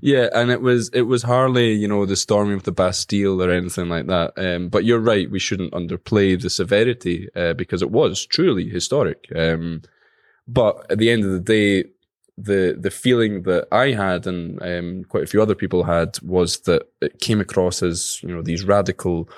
Yeah, 0.00 0.28
and 0.32 0.50
it 0.50 0.62
was 0.62 0.88
it 0.94 1.02
was 1.02 1.22
hardly 1.22 1.72
you 1.72 1.86
know 1.86 2.06
the 2.06 2.16
storming 2.16 2.54
of 2.54 2.62
the 2.62 2.72
Bastille 2.72 3.42
or 3.42 3.50
anything 3.50 3.90
like 3.90 4.06
that. 4.06 4.32
Um, 4.38 4.70
but 4.70 4.86
you're 4.86 4.98
right, 4.98 5.30
we 5.30 5.38
shouldn't 5.38 5.74
underplay 5.74 6.40
the 6.40 6.48
severity 6.48 7.28
uh, 7.36 7.52
because 7.52 7.82
it 7.82 7.90
was 7.90 8.24
truly 8.24 8.66
historic. 8.66 9.26
Um, 9.36 9.82
but 10.48 10.90
at 10.90 10.96
the 10.96 11.10
end 11.10 11.24
of 11.24 11.32
the 11.32 11.40
day, 11.40 11.90
the 12.36 12.76
the 12.78 12.90
feeling 12.90 13.42
that 13.42 13.68
I 13.70 13.92
had 13.92 14.26
and 14.26 14.60
um, 14.62 15.04
quite 15.04 15.24
a 15.24 15.26
few 15.26 15.40
other 15.40 15.54
people 15.54 15.84
had 15.84 16.18
was 16.22 16.60
that 16.60 16.82
it 17.00 17.20
came 17.20 17.40
across 17.40 17.82
as 17.82 18.20
you 18.22 18.34
know 18.34 18.42
these 18.42 18.64
radical, 18.64 19.28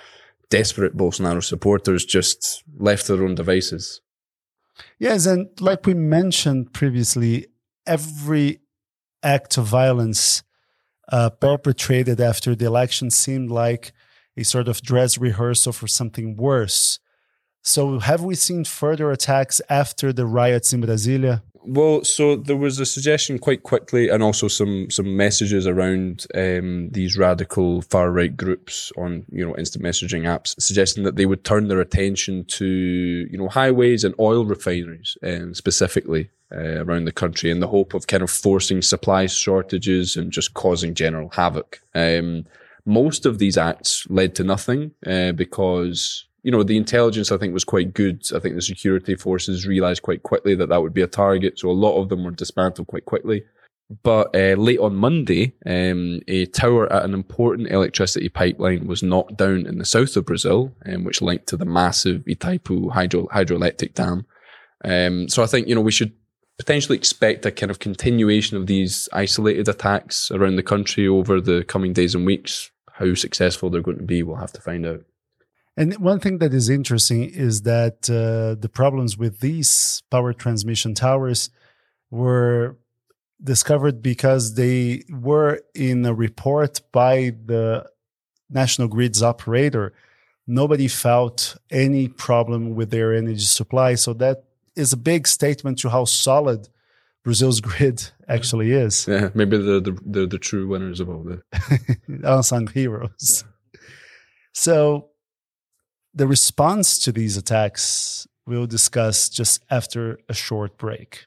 desperate 0.51 0.97
Bolsonaro 0.97 1.43
supporters 1.43 2.05
just 2.05 2.63
left 2.79 3.07
their 3.07 3.23
own 3.23 3.35
devices. 3.35 4.01
Yes, 4.99 5.27
and 5.27 5.49
like 5.61 5.87
we 5.87 5.95
mentioned 5.95 6.73
previously, 6.73 7.47
every 7.87 8.61
act 9.23 9.57
of 9.59 9.67
violence 9.67 10.43
uh, 11.11 11.31
perpetrated 11.31 12.21
after 12.21 12.55
the 12.55 12.67
election 12.67 13.11
seemed 13.11 13.51
like 13.51 13.93
a 14.37 14.45
sort 14.45 14.69
of 14.69 14.83
dress 14.83 15.19
rehearsal 15.19 15.73
for 15.73 15.87
something 15.87 16.37
worse. 16.37 16.99
So, 17.63 17.99
have 17.99 18.23
we 18.23 18.35
seen 18.37 18.65
further 18.65 19.11
attacks 19.11 19.61
after 19.69 20.13
the 20.13 20.27
riots 20.27 20.73
in 20.73 20.83
Brasilia? 20.83 21.43
Well, 21.67 22.05
so 22.05 22.37
there 22.37 22.57
was 22.57 22.79
a 22.79 22.87
suggestion 22.87 23.41
quite 23.41 23.65
quickly, 23.65 24.09
and 24.09 24.23
also 24.23 24.47
some 24.47 24.89
some 24.89 25.17
messages 25.17 25.67
around 25.67 26.27
um, 26.35 26.91
these 26.91 27.19
radical 27.19 27.83
far 27.83 28.13
right 28.13 28.35
groups 28.37 28.93
on 28.97 29.25
you 29.31 29.45
know 29.45 29.57
instant 29.57 29.85
messaging 29.85 30.23
apps, 30.23 30.55
suggesting 30.61 31.03
that 31.05 31.17
they 31.17 31.27
would 31.27 31.45
turn 31.45 31.67
their 31.67 31.81
attention 31.81 32.45
to 32.45 32.67
you 32.67 33.37
know 33.37 33.49
highways 33.49 34.05
and 34.05 34.15
oil 34.21 34.45
refineries, 34.45 35.19
um, 35.25 35.55
specifically 35.55 36.31
uh, 36.55 36.85
around 36.85 37.05
the 37.05 37.13
country, 37.13 37.51
in 37.51 37.59
the 37.59 37.67
hope 37.67 37.95
of 37.95 38.07
kind 38.07 38.23
of 38.23 38.31
forcing 38.31 38.81
supply 38.81 39.27
shortages 39.27 40.17
and 40.17 40.31
just 40.31 40.55
causing 40.55 40.95
general 40.95 41.31
havoc. 41.31 41.83
Um, 41.97 42.45
most 42.85 43.27
of 43.27 43.41
these 43.41 43.59
acts 43.59 44.07
led 44.09 44.37
to 44.37 44.45
nothing 44.45 44.93
uh, 45.05 45.33
because 45.33 46.27
you 46.47 46.53
know 46.53 46.63
the 46.63 46.77
intelligence 46.77 47.33
I 47.33 47.39
think 47.39 47.53
was 47.53 47.65
quite 47.65 47.93
good. 47.93 48.23
I 48.33 48.39
think 48.39 48.55
the 48.55 48.63
security 48.63 49.17
forces 49.17 49.67
realized 49.67 50.03
quite 50.03 50.23
quickly 50.23 50.55
that 50.55 50.69
that 50.69 50.81
would 50.81 50.95
be 50.95 51.03
a 51.03 51.09
target, 51.09 51.59
so 51.59 51.69
a 51.69 51.73
lot 51.73 52.01
of 52.01 52.09
them 52.09 52.23
were 52.23 52.31
dismantled 52.31 52.87
quite 52.87 53.05
quickly. 53.05 53.43
But 54.05 54.33
uh, 54.33 54.55
late 54.55 54.79
on 54.79 54.95
Monday, 54.95 55.55
um, 55.67 56.21
a 56.29 56.47
tower 56.47 56.93
at 56.93 57.05
an 57.05 57.15
important 57.15 57.73
electricity 57.73 58.29
pipeline 58.29 58.87
was 58.87 59.03
knocked 59.03 59.37
down 59.37 59.67
in 59.67 59.79
the 59.79 59.85
south 59.85 60.17
of 60.17 60.27
Brazil, 60.27 60.73
um, 60.87 61.03
which 61.03 61.21
linked 61.21 61.49
to 61.49 61.57
the 61.57 61.65
massive 61.65 62.23
Itaipu 62.27 62.93
hydro- 62.93 63.27
hydroelectric 63.27 63.95
dam. 63.95 64.25
Um, 64.85 65.29
so 65.29 65.43
I 65.43 65.47
think 65.47 65.67
you 65.67 65.75
know 65.75 65.81
we 65.81 65.91
should 65.91 66.13
potentially 66.59 66.97
expect 66.97 67.45
a 67.45 67.51
kind 67.51 67.73
of 67.73 67.81
continuation 67.81 68.57
of 68.57 68.69
these 68.69 69.09
isolated 69.13 69.67
attacks 69.67 70.31
around 70.31 70.55
the 70.55 70.63
country 70.63 71.09
over 71.09 71.41
the 71.41 71.65
coming 71.65 71.93
days 71.93 72.15
and 72.15 72.25
weeks. 72.25 72.71
How 72.93 73.15
successful 73.15 73.69
they're 73.69 73.83
going 73.83 73.99
to 73.99 74.05
be, 74.05 74.23
we'll 74.23 74.37
have 74.37 74.53
to 74.53 74.61
find 74.61 74.87
out. 74.87 75.01
And 75.77 75.95
one 75.99 76.21
thing 76.21 76.39
that 76.39 76.55
is 76.55 76.71
interesting 76.71 77.25
is 77.25 77.63
that 77.63 78.09
uh, 78.09 78.59
the 78.59 78.71
problems 78.73 79.19
with 79.19 79.41
these 79.41 80.03
power 80.11 80.33
transmission 80.33 80.95
towers 80.95 81.51
were 82.11 82.79
discovered 83.43 84.03
because 84.03 84.55
they 84.55 85.03
were 85.11 85.61
in 85.75 86.05
a 86.07 86.15
report 86.15 86.81
by 86.93 87.33
the 87.45 87.87
national 88.49 88.89
grid's 88.89 89.23
operator. 89.23 89.93
Nobody 90.47 90.89
felt 90.89 91.57
any 91.71 92.09
problem 92.09 92.75
with 92.75 92.91
their 92.91 93.15
energy 93.15 93.41
supply. 93.41 93.97
So 93.97 94.15
that 94.15 94.45
is 94.77 94.93
a 94.93 94.97
big 94.97 95.27
statement 95.27 95.79
to 95.81 95.91
how 95.91 96.07
solid 96.07 96.69
Brazil's 97.23 97.61
grid 97.61 98.09
actually 98.29 98.73
is. 98.73 99.07
Yeah, 99.07 99.29
maybe 99.35 99.59
they're 99.59 99.81
the, 99.81 99.99
the, 100.07 100.27
the 100.27 100.39
true 100.39 100.69
winners 100.69 101.01
of 101.01 101.11
all 101.11 101.23
the 101.23 101.43
Unsung 102.23 102.69
heroes. 102.69 103.45
So 104.55 105.11
the 106.17 106.27
response 106.27 106.99
to 106.99 107.13
these 107.13 107.37
attacks 107.37 108.27
we'll 108.47 108.67
discuss 108.67 109.29
just 109.29 109.63
after 109.69 110.19
a 110.31 110.35
short 110.35 110.79
break. 110.79 111.27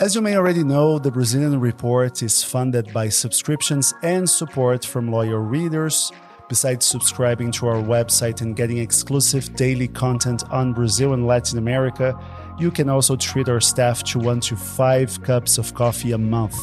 As 0.00 0.14
you 0.14 0.22
may 0.22 0.36
already 0.36 0.64
know, 0.64 0.98
the 0.98 1.10
Brazilian 1.10 1.60
Report 1.60 2.22
is 2.22 2.42
funded 2.42 2.92
by 2.94 3.10
subscriptions 3.10 3.92
and 4.02 4.28
support 4.28 4.84
from 4.84 5.10
loyal 5.10 5.40
readers. 5.40 6.12
Besides 6.48 6.86
subscribing 6.86 7.50
to 7.52 7.66
our 7.66 7.82
website 7.82 8.40
and 8.40 8.56
getting 8.56 8.78
exclusive 8.78 9.54
daily 9.54 9.88
content 9.88 10.44
on 10.50 10.72
Brazil 10.72 11.12
and 11.12 11.26
Latin 11.26 11.58
America, 11.58 12.18
you 12.58 12.70
can 12.70 12.88
also 12.88 13.16
treat 13.16 13.50
our 13.50 13.60
staff 13.60 14.02
to 14.04 14.18
one 14.18 14.40
to 14.40 14.56
five 14.56 15.22
cups 15.22 15.58
of 15.58 15.74
coffee 15.74 16.12
a 16.12 16.18
month. 16.18 16.56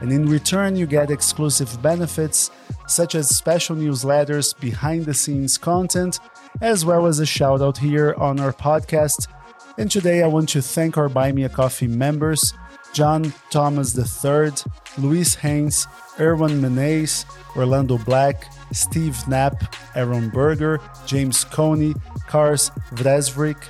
And 0.00 0.12
in 0.12 0.26
return, 0.26 0.76
you 0.76 0.86
get 0.86 1.10
exclusive 1.10 1.80
benefits 1.82 2.50
such 2.86 3.14
as 3.14 3.34
special 3.34 3.76
newsletters, 3.76 4.58
behind 4.58 5.04
the 5.04 5.14
scenes 5.14 5.58
content, 5.58 6.20
as 6.60 6.84
well 6.84 7.06
as 7.06 7.18
a 7.18 7.26
shout 7.26 7.60
out 7.60 7.78
here 7.78 8.14
on 8.16 8.40
our 8.40 8.52
podcast. 8.52 9.28
And 9.76 9.90
today 9.90 10.22
I 10.22 10.26
want 10.26 10.48
to 10.50 10.62
thank 10.62 10.96
our 10.96 11.08
Buy 11.08 11.32
Me 11.32 11.44
a 11.44 11.48
Coffee 11.48 11.86
members 11.86 12.54
John 12.92 13.32
Thomas 13.50 13.96
III, 13.96 14.50
Luis 14.96 15.34
Haynes, 15.36 15.86
Erwan 16.16 16.60
Menes, 16.60 17.26
Orlando 17.54 17.98
Black, 17.98 18.50
Steve 18.72 19.16
Knapp, 19.28 19.74
Aaron 19.94 20.30
Berger, 20.30 20.80
James 21.06 21.44
Coney, 21.44 21.94
Kars 22.26 22.70
Vresvrik, 22.94 23.62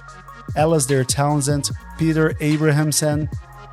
Alasdair 0.57 1.07
Townsend, 1.07 1.71
Peter 1.99 2.35
Abrahamson, 2.41 3.29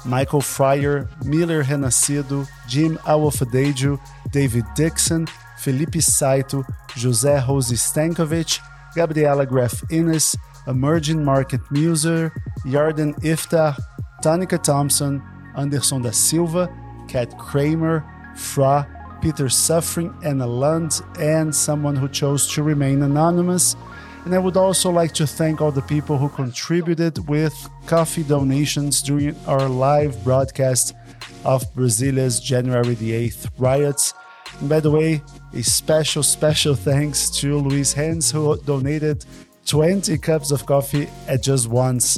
Michael 0.05 0.41
Fryer, 0.41 1.07
Miller 1.24 1.63
Renascido, 1.63 2.47
Jim 2.67 2.97
Awofadejo, 3.05 4.00
David 4.31 4.65
Dixon, 4.75 5.27
Felipe 5.57 6.01
Saito, 6.01 6.63
José 6.89 7.46
Rose 7.48 7.72
Stankovic, 7.72 8.59
Gabriela 8.96 9.46
Graf 9.46 9.81
Innes, 9.91 10.35
Emerging 10.68 11.24
Market 11.24 11.61
Muser, 11.72 12.31
Yarden 12.65 13.13
Iftah, 13.24 13.77
Tonica 14.24 14.61
Thompson, 14.61 15.22
Anderson 15.55 16.01
da 16.01 16.11
Silva, 16.11 16.70
Kat 17.07 17.37
Kramer, 17.37 18.03
Fra, 18.35 18.87
Peter 19.22 19.50
Suffering, 19.50 20.13
Anna 20.24 20.46
Lund, 20.48 21.01
and 21.20 21.55
someone 21.55 21.96
who 21.96 22.07
chose 22.07 22.48
to 22.53 22.63
remain 22.63 23.01
anonymous. 23.01 23.75
And 24.25 24.33
I 24.33 24.40
would 24.40 24.57
also 24.57 24.90
like 24.90 25.14
to 25.14 25.27
thank 25.27 25.61
all 25.61 25.72
the 25.72 25.83
people 25.83 26.18
who 26.18 26.29
contributed 26.29 27.29
with 27.29 27.55
coffee 27.85 28.24
donations 28.24 29.03
during 29.03 29.35
our 29.46 29.70
live 29.70 30.22
broadcast 30.24 30.96
of 31.44 31.64
Brasilia's 31.75 32.40
January 32.40 32.96
the 32.96 33.11
8th 33.11 33.51
riots. 33.59 34.16
And 34.59 34.68
by 34.68 34.79
the 34.79 34.90
way, 34.90 35.22
a 35.53 35.61
special, 35.61 36.24
special 36.24 36.74
thanks 36.74 37.29
to 37.42 37.59
Luis 37.59 37.94
Hans, 37.94 38.31
who 38.31 38.59
donated 38.61 39.24
20 39.68 40.18
cups 40.18 40.50
of 40.50 40.66
coffee 40.66 41.07
at 41.27 41.44
just 41.44 41.68
once. 41.68 42.18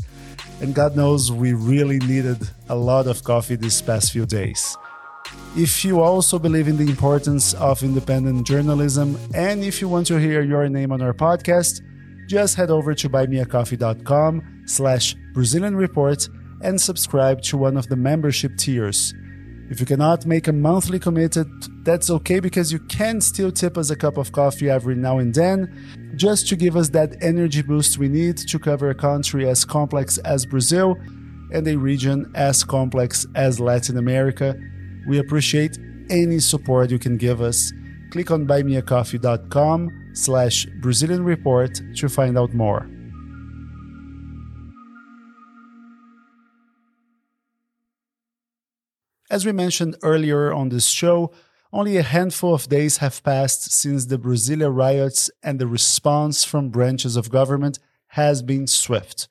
And 0.62 0.74
God 0.74 0.96
knows 0.96 1.30
we 1.30 1.54
really 1.54 2.00
needed 2.00 2.38
a 2.70 2.76
lot 2.76 3.08
of 3.08 3.24
coffee 3.26 3.58
these 3.58 3.82
past 3.82 4.14
few 4.14 4.26
days. 4.26 4.78
If 5.58 5.84
you 5.84 6.00
also 6.00 6.40
believe 6.40 6.70
in 6.70 6.78
the 6.78 6.90
importance 6.90 7.54
of 7.56 7.84
independent 7.84 8.48
journalism 8.48 9.18
and 9.34 9.62
if 9.62 9.82
you 9.82 9.90
want 9.90 10.08
to 10.08 10.18
hear 10.18 10.42
your 10.42 10.70
name 10.70 10.92
on 10.94 11.02
our 11.02 11.14
podcast, 11.14 11.82
just 12.28 12.56
head 12.56 12.70
over 12.70 12.94
to 12.94 13.10
buymeacoffee.com 13.10 14.64
slash 14.66 15.16
Brazilian 15.34 15.76
Report 15.76 16.28
and 16.62 16.80
subscribe 16.80 17.42
to 17.44 17.58
one 17.58 17.78
of 17.78 17.88
the 17.88 17.96
membership 17.96 18.58
tiers. 18.58 19.14
If 19.70 19.82
you 19.82 19.86
cannot 19.86 20.26
make 20.26 20.48
a 20.48 20.54
monthly 20.54 20.98
committed, 20.98 21.48
that's 21.84 22.10
okay 22.10 22.40
because 22.40 22.72
you 22.72 22.80
can 22.80 23.20
still 23.20 23.52
tip 23.52 23.78
us 23.78 23.90
a 23.90 23.98
cup 23.98 24.18
of 24.18 24.32
coffee 24.32 24.70
every 24.70 24.96
now 24.96 25.18
and 25.20 25.34
then, 25.34 26.14
just 26.16 26.48
to 26.50 26.56
give 26.56 26.78
us 26.78 26.90
that 26.90 27.22
energy 27.22 27.62
boost 27.62 27.98
we 27.98 28.08
need 28.08 28.38
to 28.38 28.60
cover 28.60 28.90
a 28.90 28.96
country 28.96 29.48
as 29.48 29.66
complex 29.66 30.18
as 30.20 30.46
Brazil 30.46 30.96
and 31.52 31.68
a 31.68 31.76
region 31.76 32.32
as 32.34 32.64
complex 32.64 33.26
as 33.36 33.60
Latin 33.60 33.98
America. 33.98 34.56
We 35.06 35.20
appreciate 35.20 35.78
any 36.10 36.40
support 36.40 36.90
you 36.90 37.00
can 37.00 37.18
give 37.18 37.42
us. 37.42 37.74
Click 38.12 38.32
on 38.32 38.48
buymeacoffee.com 38.48 40.07
slash 40.18 40.66
Brazilian 40.82 41.24
Report 41.24 41.80
to 41.96 42.10
find 42.10 42.38
out 42.38 42.54
more. 42.54 42.90
As 49.30 49.46
we 49.46 49.52
mentioned 49.52 49.98
earlier 50.04 50.54
on 50.54 50.70
this 50.70 50.88
show, 50.88 51.32
only 51.74 51.98
a 51.98 52.04
handful 52.04 52.54
of 52.54 52.70
days 52.70 52.98
have 52.98 53.22
passed 53.24 53.72
since 53.72 54.06
the 54.06 54.18
Brasilia 54.18 54.74
riots, 54.74 55.30
and 55.44 55.60
the 55.60 55.68
response 55.68 56.46
from 56.46 56.70
branches 56.70 57.18
of 57.18 57.30
government 57.30 57.78
has 58.12 58.42
been 58.42 58.68
swift. 58.68 59.28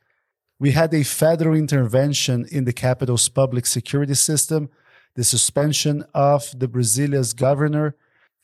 We 0.58 0.72
had 0.72 0.92
a 0.92 1.02
federal 1.02 1.56
intervention 1.56 2.46
in 2.52 2.64
the 2.64 2.74
capital's 2.74 3.28
public 3.28 3.64
security 3.66 4.14
system, 4.14 4.68
the 5.14 5.24
suspension 5.24 6.04
of 6.12 6.58
the 6.58 6.68
Brasilia's 6.68 7.32
governor, 7.32 7.96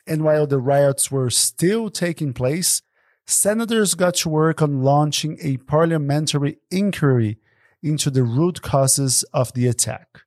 and 0.06 0.22
while 0.24 0.46
the 0.46 0.58
riots 0.58 1.10
were 1.10 1.30
still 1.30 1.90
taking 1.90 2.32
place, 2.32 2.82
senators 3.26 3.94
got 3.94 4.14
to 4.14 4.28
work 4.28 4.60
on 4.60 4.82
launching 4.82 5.38
a 5.40 5.56
parliamentary 5.58 6.58
inquiry 6.70 7.38
into 7.82 8.10
the 8.10 8.22
root 8.22 8.62
causes 8.62 9.24
of 9.32 9.52
the 9.54 9.66
attack. 9.66 10.22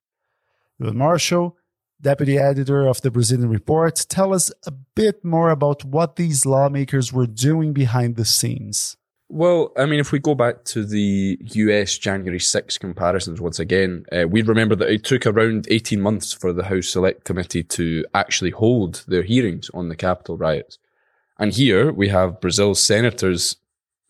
Will 0.80 0.94
Marshall, 0.94 1.58
deputy 2.02 2.38
editor 2.38 2.88
of 2.88 3.02
the 3.02 3.12
Brazilian 3.12 3.50
Report, 3.50 3.96
tell 4.10 4.34
us 4.34 4.52
a 4.66 4.72
bit 4.72 5.24
more 5.24 5.50
about 5.50 5.86
what 5.86 6.16
these 6.16 6.46
lawmakers 6.46 7.14
were 7.14 7.28
doing 7.28 7.74
behind 7.74 8.16
the 8.16 8.26
scenes. 8.26 8.98
Well, 9.28 9.72
I 9.76 9.86
mean, 9.86 10.00
if 10.00 10.12
we 10.12 10.20
go 10.20 10.36
back 10.36 10.64
to 10.66 10.86
the 10.86 11.40
US 11.42 11.98
January 11.98 12.40
6 12.40 12.78
comparisons 12.78 13.42
once 13.42 13.58
again, 13.58 14.06
uh, 14.12 14.28
we 14.28 14.44
remember 14.44 14.76
that 14.76 14.92
it 14.92 15.04
took 15.04 15.26
around 15.26 15.68
18 15.70 16.00
months 16.00 16.32
for 16.32 16.54
the 16.54 16.66
House 16.66 16.90
Select 16.90 17.24
Committee 17.24 17.64
to 17.64 18.06
actually 18.14 18.52
hold 18.52 19.04
their 19.08 19.24
hearings 19.24 19.72
on 19.74 19.90
the 19.90 19.96
Capitol 19.96 20.38
riots. 20.38 20.78
And 21.40 21.54
here 21.54 21.92
we 21.92 22.10
have 22.10 22.40
Brazil's 22.40 22.84
senators, 22.84 23.58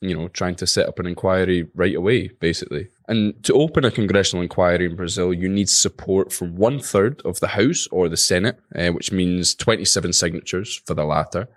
you 0.01 0.13
know, 0.13 0.27
trying 0.27 0.55
to 0.55 0.67
set 0.67 0.87
up 0.87 0.99
an 0.99 1.07
inquiry 1.07 1.67
right 1.73 1.95
away, 1.95 2.27
basically. 2.27 2.89
And 3.07 3.41
to 3.45 3.53
open 3.53 3.85
a 3.85 3.91
congressional 3.91 4.43
inquiry 4.43 4.85
in 4.85 4.97
Brazil, 4.97 5.33
you 5.33 5.47
need 5.47 5.69
support 5.69 6.33
from 6.33 6.57
one 6.57 6.79
third 6.79 7.21
of 7.23 7.39
the 7.39 7.47
House 7.47 7.87
or 7.89 8.09
the 8.09 8.17
Senate, 8.17 8.59
uh, 8.75 8.89
which 8.89 9.13
means 9.13 9.55
27 9.55 10.11
signatures 10.11 10.75
for 10.85 10.93
the 10.93 11.05
latter. 11.05 11.47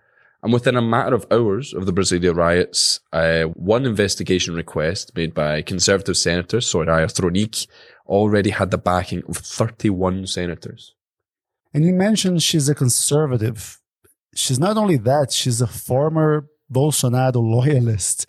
And 0.43 0.53
within 0.53 0.77
a 0.77 0.83
matter 0.83 1.15
of 1.15 1.27
hours 1.31 1.75
of 1.75 1.87
the 1.87 1.93
Brasilia 1.93 2.35
riots, 2.35 3.01
uh, 3.13 3.45
one 3.45 3.85
investigation 3.85 4.55
request 4.55 5.17
made 5.17 5.35
by 5.35 5.63
conservative 5.63 6.17
senator 6.17 6.59
Soraya 6.59 7.07
Thronicke 7.13 7.67
already 8.07 8.51
had 8.51 8.71
the 8.71 8.79
backing 8.79 9.23
of 9.29 9.37
31 9.37 10.27
senators. 10.27 10.95
And 11.75 11.85
you 11.85 11.93
mentioned 11.93 12.43
she's 12.43 12.69
a 12.69 12.75
conservative. 12.75 13.81
She's 14.35 14.61
not 14.61 14.77
only 14.77 14.97
that, 14.99 15.33
she's 15.33 15.61
a 15.61 15.67
former 15.67 16.47
Bolsonaro 16.73 17.43
loyalist. 17.43 18.27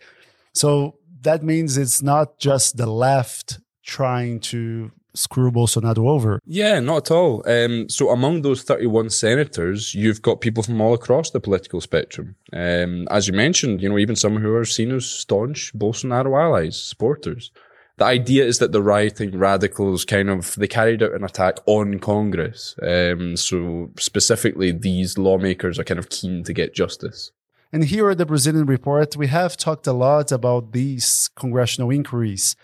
So 0.53 0.95
that 1.21 1.43
means 1.43 1.77
it's 1.77 2.01
not 2.01 2.39
just 2.39 2.77
the 2.77 2.87
left 2.87 3.59
trying 3.83 4.39
to 4.39 4.91
screw 5.13 5.51
Bolsonaro 5.51 6.07
over. 6.07 6.39
Yeah, 6.45 6.79
not 6.79 7.09
at 7.09 7.11
all. 7.11 7.43
Um, 7.47 7.89
so 7.89 8.09
among 8.09 8.41
those 8.41 8.63
31 8.63 9.09
senators, 9.09 9.95
you've 9.95 10.21
got 10.21 10.41
people 10.41 10.63
from 10.63 10.79
all 10.81 10.93
across 10.93 11.31
the 11.31 11.39
political 11.39 11.81
spectrum. 11.81 12.35
Um, 12.53 13.07
as 13.09 13.27
you 13.27 13.33
mentioned, 13.33 13.81
you 13.81 13.89
know, 13.89 13.97
even 13.97 14.15
some 14.15 14.37
who 14.37 14.53
are 14.55 14.65
seen 14.65 14.91
as 14.91 15.05
staunch 15.05 15.73
Bolsonaro 15.73 16.41
allies, 16.41 16.81
supporters. 16.81 17.51
The 17.97 18.05
idea 18.05 18.45
is 18.45 18.59
that 18.59 18.71
the 18.71 18.81
rioting 18.81 19.37
radicals 19.37 20.05
kind 20.05 20.29
of 20.29 20.55
they 20.55 20.69
carried 20.69 21.03
out 21.03 21.13
an 21.13 21.25
attack 21.25 21.57
on 21.65 21.99
Congress. 21.99 22.75
Um, 22.81 23.35
so 23.35 23.91
specifically, 23.99 24.71
these 24.71 25.17
lawmakers 25.17 25.77
are 25.77 25.83
kind 25.83 25.99
of 25.99 26.09
keen 26.09 26.43
to 26.45 26.53
get 26.53 26.73
justice. 26.73 27.31
And 27.73 27.83
here 27.83 28.09
at 28.09 28.17
the 28.17 28.25
Brazilian 28.25 28.65
Report, 28.65 29.17
we 29.17 29.27
have 29.27 29.57
talked 29.57 29.85
a 29.85 29.93
lot 29.93 30.31
about 30.31 30.71
these 30.71 31.29
congressional 31.35 31.91
inquiries 31.91 32.55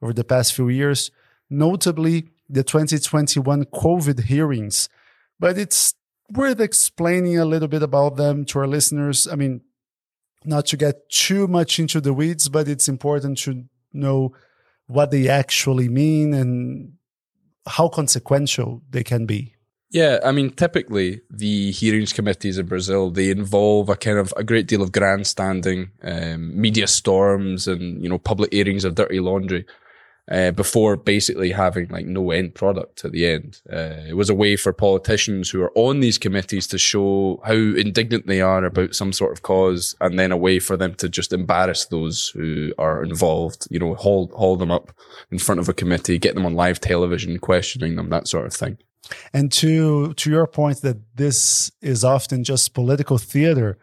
over 0.00 0.12
the 0.12 0.24
past 0.24 0.54
few 0.54 0.68
years 0.68 1.10
notably 1.50 2.28
the 2.48 2.62
2021 2.62 3.64
COVID 3.66 4.24
hearings. 4.24 4.88
But 5.38 5.58
it's 5.58 5.94
worth 6.30 6.60
explaining 6.60 7.38
a 7.38 7.44
little 7.44 7.68
bit 7.68 7.82
about 7.82 8.16
them 8.16 8.44
to 8.46 8.60
our 8.60 8.66
listeners. 8.66 9.26
I 9.26 9.36
mean, 9.36 9.62
not 10.44 10.66
to 10.66 10.76
get 10.76 11.08
too 11.10 11.46
much 11.46 11.78
into 11.78 12.00
the 12.00 12.12
weeds, 12.12 12.48
but 12.48 12.68
it's 12.68 12.88
important 12.88 13.38
to 13.38 13.64
know 13.92 14.34
what 14.86 15.10
they 15.10 15.28
actually 15.28 15.88
mean 15.88 16.34
and 16.34 16.92
how 17.66 17.88
consequential 17.88 18.82
they 18.90 19.02
can 19.02 19.24
be. 19.24 19.54
Yeah, 19.90 20.18
I 20.24 20.32
mean, 20.32 20.50
typically 20.50 21.20
the 21.30 21.70
hearings 21.70 22.12
committees 22.12 22.58
in 22.58 22.66
Brazil 22.66 23.10
they 23.10 23.30
involve 23.30 23.88
a 23.88 23.96
kind 23.96 24.18
of 24.18 24.34
a 24.36 24.42
great 24.42 24.66
deal 24.66 24.82
of 24.82 24.90
grandstanding, 24.90 25.90
um, 26.02 26.60
media 26.60 26.88
storms, 26.88 27.68
and 27.68 28.02
you 28.02 28.08
know 28.08 28.18
public 28.18 28.52
airings 28.52 28.84
of 28.84 28.96
dirty 28.96 29.20
laundry 29.20 29.64
uh, 30.30 30.50
before 30.52 30.96
basically 30.96 31.50
having 31.50 31.88
like 31.88 32.06
no 32.06 32.30
end 32.30 32.54
product 32.54 33.04
at 33.04 33.12
the 33.12 33.26
end. 33.26 33.60
Uh, 33.70 34.06
it 34.08 34.16
was 34.16 34.30
a 34.30 34.34
way 34.34 34.56
for 34.56 34.72
politicians 34.72 35.50
who 35.50 35.62
are 35.62 35.72
on 35.74 36.00
these 36.00 36.18
committees 36.18 36.66
to 36.68 36.78
show 36.78 37.40
how 37.44 37.52
indignant 37.52 38.26
they 38.26 38.40
are 38.40 38.64
about 38.64 38.94
some 38.94 39.12
sort 39.12 39.32
of 39.32 39.42
cause, 39.42 39.94
and 40.00 40.18
then 40.18 40.32
a 40.32 40.36
way 40.36 40.58
for 40.58 40.76
them 40.76 40.94
to 40.94 41.08
just 41.08 41.32
embarrass 41.32 41.86
those 41.86 42.28
who 42.28 42.72
are 42.78 43.02
involved. 43.02 43.66
You 43.70 43.78
know, 43.78 43.94
haul 43.94 44.30
haul 44.34 44.56
them 44.56 44.70
up 44.70 44.92
in 45.30 45.38
front 45.38 45.60
of 45.60 45.68
a 45.68 45.74
committee, 45.74 46.18
get 46.18 46.34
them 46.34 46.46
on 46.46 46.54
live 46.54 46.80
television, 46.80 47.38
questioning 47.38 47.96
them, 47.96 48.10
that 48.10 48.28
sort 48.28 48.46
of 48.46 48.54
thing. 48.54 48.78
And 49.34 49.52
to 49.52 50.14
to 50.14 50.30
your 50.30 50.46
point 50.46 50.80
that 50.80 50.96
this 51.16 51.70
is 51.82 52.04
often 52.04 52.44
just 52.44 52.72
political 52.72 53.18
theater 53.18 53.78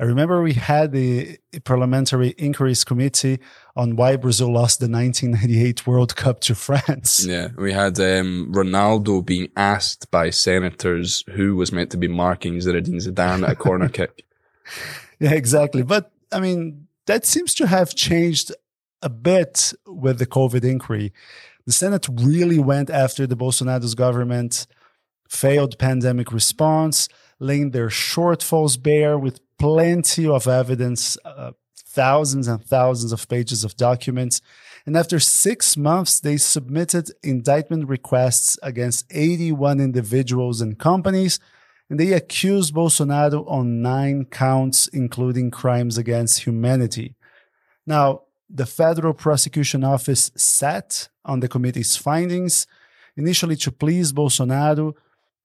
I 0.00 0.04
remember 0.04 0.40
we 0.40 0.54
had 0.54 0.92
the 0.92 1.36
Parliamentary 1.64 2.30
Inquiries 2.38 2.84
Committee 2.84 3.38
on 3.76 3.96
why 3.96 4.16
Brazil 4.16 4.50
lost 4.50 4.80
the 4.80 4.88
1998 4.88 5.86
World 5.86 6.16
Cup 6.16 6.40
to 6.40 6.54
France. 6.54 7.26
Yeah, 7.30 7.48
we 7.58 7.72
had 7.72 8.00
um, 8.00 8.50
Ronaldo 8.50 9.24
being 9.24 9.50
asked 9.56 10.10
by 10.10 10.30
senators 10.30 11.22
who 11.32 11.54
was 11.54 11.70
meant 11.70 11.90
to 11.90 11.98
be 11.98 12.08
marking 12.08 12.54
Zinedine 12.54 13.06
Zidane 13.06 13.44
at 13.44 13.50
a 13.50 13.54
corner 13.54 13.88
kick. 13.98 14.24
Yeah, 15.18 15.34
exactly. 15.34 15.82
But 15.82 16.10
I 16.32 16.40
mean, 16.40 16.86
that 17.04 17.26
seems 17.26 17.52
to 17.56 17.66
have 17.66 17.94
changed 17.94 18.52
a 19.02 19.10
bit 19.10 19.74
with 19.86 20.18
the 20.18 20.26
COVID 20.26 20.64
inquiry. 20.64 21.12
The 21.66 21.72
Senate 21.72 22.08
really 22.10 22.58
went 22.58 22.88
after 22.88 23.26
the 23.26 23.36
Bolsonaro's 23.36 23.94
government 23.94 24.66
failed 25.28 25.78
pandemic 25.78 26.32
response, 26.32 27.08
laying 27.40 27.70
their 27.70 27.88
shortfalls 27.88 28.80
bare 28.80 29.18
with 29.18 29.40
plenty 29.58 30.26
of 30.28 30.46
evidence, 30.46 31.16
uh, 31.24 31.52
thousands 31.74 32.46
and 32.46 32.64
thousands 32.64 33.12
of 33.12 33.28
pages 33.28 33.64
of 33.64 33.76
documents. 33.76 34.40
And 34.86 34.96
after 34.96 35.18
six 35.18 35.76
months, 35.76 36.20
they 36.20 36.36
submitted 36.36 37.10
indictment 37.22 37.88
requests 37.88 38.58
against 38.62 39.06
81 39.10 39.80
individuals 39.80 40.60
and 40.60 40.78
companies, 40.78 41.40
and 41.88 41.98
they 41.98 42.12
accused 42.12 42.74
Bolsonaro 42.74 43.44
on 43.50 43.82
nine 43.82 44.26
counts, 44.26 44.86
including 44.88 45.50
crimes 45.50 45.98
against 45.98 46.44
humanity. 46.44 47.16
Now, 47.86 48.22
the 48.48 48.66
Federal 48.66 49.14
Prosecution 49.14 49.82
Office 49.84 50.30
sat 50.36 51.08
on 51.24 51.40
the 51.40 51.48
committee's 51.48 51.96
findings, 51.96 52.66
initially 53.16 53.56
to 53.56 53.72
please 53.72 54.12
Bolsonaro, 54.12 54.94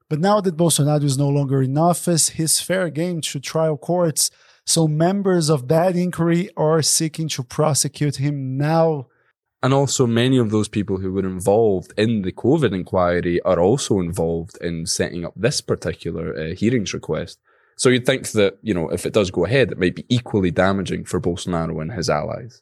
but 0.09 0.19
now 0.19 0.41
that 0.41 0.57
Bolsonaro 0.57 1.03
is 1.03 1.17
no 1.17 1.29
longer 1.29 1.61
in 1.61 1.77
office, 1.77 2.29
he's 2.29 2.59
fair 2.59 2.89
game 2.89 3.21
to 3.21 3.39
trial 3.39 3.77
courts. 3.77 4.29
So 4.65 4.87
members 4.87 5.49
of 5.49 5.67
that 5.67 5.95
inquiry 5.95 6.49
are 6.57 6.81
seeking 6.81 7.27
to 7.29 7.43
prosecute 7.43 8.17
him 8.17 8.57
now. 8.57 9.07
And 9.63 9.73
also, 9.73 10.05
many 10.05 10.37
of 10.37 10.51
those 10.51 10.67
people 10.67 10.97
who 10.97 11.11
were 11.11 11.25
involved 11.25 11.91
in 11.97 12.21
the 12.21 12.31
COVID 12.31 12.73
inquiry 12.73 13.41
are 13.41 13.59
also 13.59 13.99
involved 13.99 14.57
in 14.61 14.85
setting 14.85 15.25
up 15.25 15.33
this 15.35 15.59
particular 15.61 16.37
uh, 16.37 16.55
hearings 16.55 16.93
request. 16.93 17.39
So 17.77 17.89
you'd 17.89 18.05
think 18.05 18.29
that, 18.31 18.57
you 18.61 18.73
know, 18.73 18.89
if 18.89 19.05
it 19.05 19.13
does 19.13 19.31
go 19.31 19.45
ahead, 19.45 19.71
it 19.71 19.79
might 19.79 19.95
be 19.95 20.05
equally 20.07 20.51
damaging 20.51 21.05
for 21.05 21.19
Bolsonaro 21.19 21.81
and 21.81 21.91
his 21.91 22.09
allies. 22.09 22.61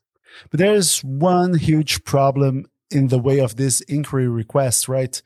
But 0.49 0.59
there 0.59 0.73
is 0.73 0.99
one 1.03 1.55
huge 1.55 2.03
problem 2.03 2.65
in 2.89 3.09
the 3.09 3.19
way 3.19 3.39
of 3.39 3.55
this 3.55 3.81
inquiry 3.81 4.27
request, 4.27 4.87
right? 4.87 5.21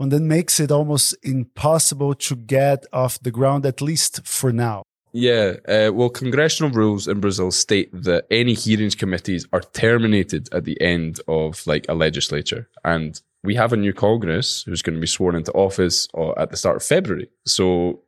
One 0.00 0.08
that 0.08 0.22
makes 0.22 0.58
it 0.58 0.70
almost 0.70 1.14
impossible 1.22 2.14
to 2.14 2.34
get 2.34 2.86
off 2.90 3.20
the 3.20 3.30
ground, 3.30 3.66
at 3.66 3.82
least 3.82 4.26
for 4.26 4.50
now. 4.50 4.82
Yeah, 5.12 5.56
uh, 5.68 5.90
well, 5.92 6.08
congressional 6.08 6.70
rules 6.70 7.06
in 7.06 7.20
Brazil 7.20 7.50
state 7.50 7.90
that 7.92 8.24
any 8.30 8.54
hearings 8.54 8.94
committees 8.94 9.46
are 9.52 9.60
terminated 9.60 10.48
at 10.54 10.64
the 10.64 10.80
end 10.80 11.20
of 11.28 11.66
like 11.66 11.84
a 11.88 11.94
legislature, 11.94 12.70
and 12.82 13.20
we 13.44 13.54
have 13.56 13.74
a 13.74 13.76
new 13.76 13.92
Congress 13.92 14.62
who's 14.62 14.80
going 14.80 14.94
to 14.94 15.00
be 15.00 15.06
sworn 15.06 15.34
into 15.34 15.52
office 15.52 16.08
uh, 16.16 16.32
at 16.38 16.50
the 16.50 16.56
start 16.56 16.76
of 16.76 16.82
February. 16.82 17.28
So, 17.44 18.00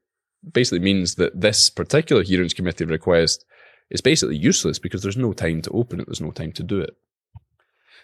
basically 0.51 0.79
means 0.79 1.17
that 1.17 1.39
this 1.39 1.69
particular 1.69 2.23
hearings 2.23 2.55
committee 2.55 2.87
request 2.87 3.45
is 3.91 4.01
basically 4.01 4.39
useless 4.39 4.79
because 4.79 5.03
there's 5.03 5.19
no 5.19 5.35
time 5.35 5.61
to 5.63 5.71
open 5.73 6.01
it. 6.01 6.07
There's 6.07 6.23
no 6.23 6.31
time 6.31 6.53
to 6.53 6.63
do 6.63 6.81
it. 6.81 6.97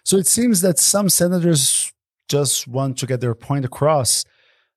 So 0.04 0.18
it 0.18 0.26
seems 0.26 0.60
that 0.60 0.78
some 0.78 1.08
senators 1.08 1.92
just 2.28 2.68
want 2.68 2.98
to 2.98 3.06
get 3.06 3.20
their 3.20 3.34
point 3.34 3.64
across. 3.64 4.24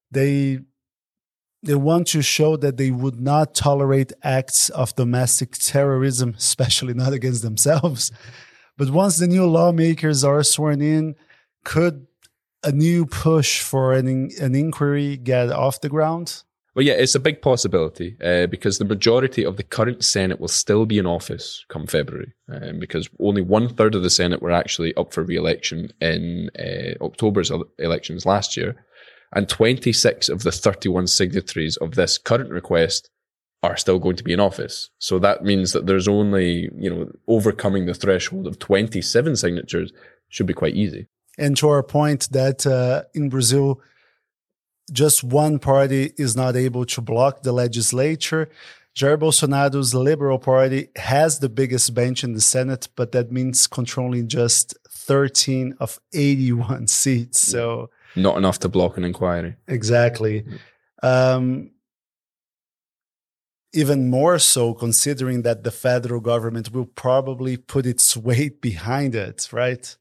They 0.10 0.60
they 1.64 1.76
want 1.76 2.08
to 2.08 2.24
show 2.24 2.58
that 2.58 2.78
they 2.78 2.90
would 2.90 3.22
not 3.22 3.54
tolerate 3.54 4.14
acts 4.24 4.70
of 4.70 4.96
domestic 4.96 5.52
terrorism, 5.52 6.34
especially 6.38 6.94
not 6.94 7.14
against 7.14 7.44
themselves. 7.44 8.12
But 8.78 8.90
once 8.90 9.18
the 9.18 9.28
new 9.28 9.46
lawmakers 9.46 10.24
are 10.24 10.42
sworn 10.42 10.82
in, 10.82 11.16
could 11.64 12.08
a 12.64 12.72
new 12.72 13.06
push 13.06 13.62
for 13.62 13.94
an, 13.94 14.32
an 14.40 14.56
inquiry 14.56 15.18
get 15.18 15.52
off 15.52 15.82
the 15.82 15.90
ground? 15.90 16.44
Well, 16.74 16.86
yeah, 16.86 16.94
it's 16.94 17.16
a 17.16 17.20
big 17.20 17.42
possibility 17.42 18.16
uh, 18.24 18.48
because 18.48 18.78
the 18.78 18.86
majority 18.86 19.44
of 19.44 19.58
the 19.58 19.64
current 19.64 20.06
Senate 20.06 20.40
will 20.40 20.48
still 20.48 20.86
be 20.86 20.98
in 20.98 21.06
office 21.06 21.66
come 21.68 21.86
February, 21.86 22.34
um, 22.50 22.80
because 22.80 23.10
only 23.20 23.42
one 23.42 23.68
third 23.68 23.94
of 23.94 24.04
the 24.04 24.10
Senate 24.10 24.42
were 24.42 24.52
actually 24.52 24.96
up 24.96 25.14
for 25.14 25.24
re-election 25.24 25.92
in 26.00 26.50
uh, 26.58 27.04
October's 27.04 27.52
elections 27.78 28.26
last 28.26 28.56
year, 28.56 28.86
and 29.34 29.50
26 29.50 30.30
of 30.30 30.44
the 30.44 30.52
31 30.52 31.08
signatories 31.08 31.76
of 31.78 31.96
this 31.96 32.18
current 32.18 32.52
request 32.52 33.10
are 33.64 33.78
still 33.78 34.00
going 34.00 34.16
to 34.16 34.24
be 34.24 34.34
in 34.34 34.40
office. 34.40 34.90
So 34.98 35.20
that 35.20 35.44
means 35.44 35.74
that 35.74 35.88
there's 35.88 36.08
only, 36.08 36.70
you 36.76 36.90
know, 36.90 37.12
overcoming 37.28 37.86
the 37.86 37.94
threshold 37.94 38.48
of 38.48 38.60
27 38.60 39.36
signatures 39.36 39.92
should 40.30 40.48
be 40.48 40.54
quite 40.54 40.76
easy. 40.76 41.08
And 41.38 41.56
to 41.58 41.70
our 41.70 41.84
point 41.84 42.30
that 42.32 42.66
uh, 42.66 43.04
in 43.14 43.30
Brazil, 43.30 43.82
just 44.92 45.24
one 45.24 45.60
party 45.60 46.14
is 46.18 46.36
not 46.36 46.56
able 46.56 46.86
to 46.86 47.02
block 47.02 47.44
the 47.44 47.52
legislature. 47.52 48.50
Jair 48.96 49.18
Bolsonaro's 49.18 49.94
Liberal 49.94 50.38
Party 50.38 50.90
has 50.98 51.40
the 51.40 51.50
biggest 51.50 51.94
bench 51.94 52.24
in 52.24 52.34
the 52.34 52.42
Senate, 52.42 52.90
but 52.96 53.14
that 53.14 53.32
means 53.32 53.68
controlling 53.68 54.28
just 54.28 54.78
13 54.90 55.76
of 55.80 56.00
81 56.14 56.88
seats. 57.00 57.40
So, 57.40 57.90
not 58.16 58.38
enough 58.38 58.60
to 58.60 58.70
block 58.70 58.98
an 58.98 59.06
inquiry. 59.06 59.56
Exactly. 59.68 60.46
Um, 61.02 61.72
even 63.74 64.10
more 64.10 64.38
so, 64.38 64.74
considering 64.74 65.44
that 65.44 65.64
the 65.64 65.72
federal 65.72 66.20
government 66.20 66.74
will 66.74 66.86
probably 66.86 67.56
put 67.56 67.86
its 67.86 68.18
weight 68.28 68.62
behind 68.62 69.16
it, 69.16 69.48
right? 69.54 69.96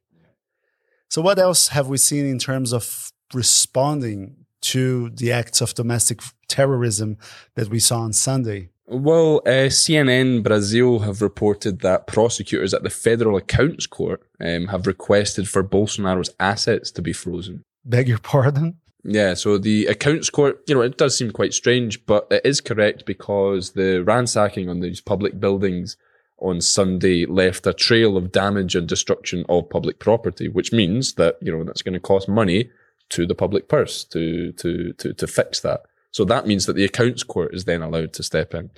So, 1.09 1.23
what 1.23 1.39
else 1.39 1.69
have 1.69 1.89
we 1.89 1.97
seen 1.97 2.27
in 2.27 2.41
terms 2.41 2.73
of 2.73 3.13
responding 3.33 4.47
to 4.63 5.11
the 5.11 5.33
acts 5.33 5.61
of 5.61 5.75
domestic 5.75 6.21
terrorism 6.49 7.17
that 7.55 7.69
we 7.69 7.79
saw 7.79 8.01
on 8.01 8.13
Sunday? 8.13 8.71
Well, 8.87 9.37
uh, 9.47 9.71
CNN 9.71 10.43
Brazil 10.43 10.99
have 11.01 11.23
reported 11.23 11.81
that 11.81 12.09
prosecutors 12.09 12.75
at 12.75 12.83
the 12.83 12.91
Federal 12.91 13.37
Accounts 13.37 13.87
Court 13.87 14.21
um, 14.41 14.67
have 14.67 14.87
requested 14.87 15.49
for 15.49 15.63
Bolsonaro's 15.63 16.35
assets 16.41 16.91
to 16.93 17.03
be 17.03 17.13
frozen. 17.13 17.63
Beg 17.85 18.09
your 18.09 18.19
pardon? 18.19 18.79
Yeah, 19.05 19.35
so 19.35 19.59
the 19.59 19.87
accounts 19.87 20.29
court, 20.29 20.61
you 20.67 20.75
know, 20.75 20.83
it 20.83 20.99
does 20.99 21.17
seem 21.17 21.31
quite 21.31 21.55
strange, 21.55 22.05
but 22.05 22.27
it 22.31 22.43
is 22.45 22.61
correct 22.61 23.07
because 23.07 23.73
the 23.73 24.03
ransacking 24.03 24.69
on 24.69 24.81
these 24.81 25.01
public 25.01 25.41
buildings 25.41 25.97
on 26.39 26.61
Sunday 26.61 27.27
left 27.27 27.67
a 27.67 27.73
trail 27.73 28.17
of 28.17 28.33
damage 28.33 28.75
and 28.75 28.89
destruction 28.89 29.45
of 29.49 29.71
public 29.71 30.01
property, 30.01 30.49
which 30.49 30.73
means 30.73 31.15
that, 31.15 31.37
you 31.41 31.53
know, 31.53 31.65
that's 31.65 31.83
going 31.83 31.95
to 31.95 32.01
cost 32.01 32.29
money 32.29 32.71
to 33.11 33.27
the 33.27 33.35
public 33.35 33.69
purse 33.69 34.05
to, 34.05 34.53
to, 34.53 34.93
to, 34.95 35.13
to 35.13 35.27
fix 35.27 35.61
that. 35.61 35.83
So 36.13 36.25
that 36.25 36.47
means 36.47 36.67
that 36.67 36.75
the 36.75 36.85
accounts 36.85 37.23
court 37.23 37.55
is 37.55 37.65
then 37.65 37.83
allowed 37.83 38.13
to 38.15 38.23
step 38.23 38.55
in. 38.55 38.71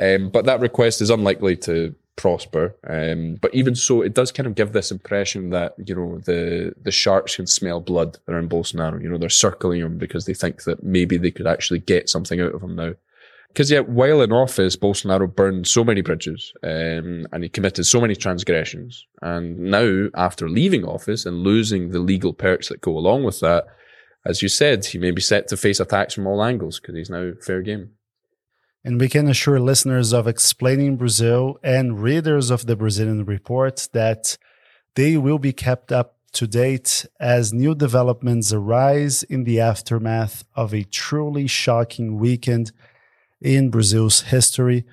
Um, 0.00 0.30
but 0.30 0.44
that 0.44 0.60
request 0.60 1.00
is 1.00 1.10
unlikely 1.10 1.56
to 1.58 1.94
prosper. 2.16 2.76
Um, 2.86 3.36
but 3.40 3.54
even 3.54 3.74
so, 3.74 4.02
it 4.02 4.12
does 4.12 4.32
kind 4.32 4.46
of 4.46 4.54
give 4.54 4.72
this 4.72 4.90
impression 4.90 5.50
that 5.50 5.74
you 5.82 5.94
know 5.94 6.18
the 6.18 6.74
the 6.82 6.90
sharks 6.90 7.36
can 7.36 7.46
smell 7.46 7.80
blood 7.80 8.18
around 8.28 8.50
Bolsonaro. 8.50 9.02
You 9.02 9.08
know 9.08 9.18
they're 9.18 9.30
circling 9.30 9.80
him 9.80 9.96
because 9.96 10.26
they 10.26 10.34
think 10.34 10.64
that 10.64 10.82
maybe 10.82 11.16
they 11.16 11.30
could 11.30 11.46
actually 11.46 11.78
get 11.78 12.10
something 12.10 12.40
out 12.40 12.54
of 12.54 12.62
him 12.62 12.76
now. 12.76 12.94
Because 13.48 13.70
yeah, 13.70 13.80
while 13.80 14.20
in 14.20 14.32
office, 14.32 14.76
Bolsonaro 14.76 15.34
burned 15.34 15.66
so 15.66 15.82
many 15.82 16.00
bridges 16.00 16.52
um, 16.62 17.26
and 17.32 17.42
he 17.42 17.48
committed 17.48 17.86
so 17.86 18.00
many 18.00 18.14
transgressions. 18.14 19.06
And 19.22 19.58
now, 19.58 20.08
after 20.14 20.48
leaving 20.48 20.84
office 20.84 21.26
and 21.26 21.38
losing 21.38 21.90
the 21.90 21.98
legal 21.98 22.32
perks 22.32 22.68
that 22.68 22.80
go 22.80 22.96
along 22.96 23.24
with 23.24 23.40
that, 23.40 23.64
as 24.24 24.42
you 24.42 24.48
said, 24.48 24.84
he 24.84 24.98
may 24.98 25.10
be 25.10 25.22
set 25.22 25.48
to 25.48 25.56
face 25.56 25.80
attacks 25.80 26.14
from 26.14 26.26
all 26.26 26.44
angles 26.44 26.78
because 26.78 26.94
he's 26.94 27.10
now 27.10 27.32
fair 27.40 27.62
game. 27.62 27.92
And 28.84 29.00
we 29.00 29.08
can 29.08 29.28
assure 29.28 29.58
listeners 29.58 30.12
of 30.12 30.28
Explaining 30.28 30.96
Brazil 30.96 31.58
and 31.62 32.02
readers 32.02 32.50
of 32.50 32.66
the 32.66 32.76
Brazilian 32.76 33.24
Report 33.24 33.88
that 33.92 34.38
they 34.94 35.16
will 35.16 35.38
be 35.38 35.52
kept 35.52 35.90
up 35.90 36.16
to 36.32 36.46
date 36.46 37.06
as 37.18 37.52
new 37.52 37.74
developments 37.74 38.52
arise 38.52 39.22
in 39.24 39.44
the 39.44 39.60
aftermath 39.60 40.44
of 40.54 40.72
a 40.72 40.84
truly 40.84 41.46
shocking 41.46 42.18
weekend 42.18 42.70
in 43.40 43.70
Brazil's 43.70 44.20
history. 44.22 44.84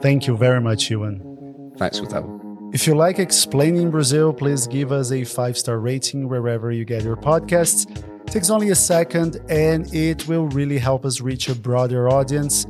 Thank 0.00 0.26
you 0.26 0.36
very 0.36 0.60
much, 0.60 0.90
Ewan. 0.90 1.72
Thanks, 1.76 2.00
Gustavo. 2.00 2.40
If 2.72 2.86
you 2.86 2.94
like 2.94 3.18
Explaining 3.18 3.90
Brazil, 3.90 4.32
please 4.32 4.66
give 4.66 4.92
us 4.92 5.12
a 5.12 5.24
five 5.24 5.58
star 5.58 5.78
rating 5.78 6.28
wherever 6.28 6.72
you 6.72 6.84
get 6.84 7.04
your 7.04 7.16
podcasts. 7.16 7.86
It 8.22 8.26
takes 8.28 8.50
only 8.50 8.70
a 8.70 8.74
second 8.74 9.40
and 9.48 9.92
it 9.94 10.26
will 10.26 10.46
really 10.48 10.78
help 10.78 11.04
us 11.04 11.20
reach 11.20 11.48
a 11.48 11.54
broader 11.54 12.08
audience. 12.08 12.66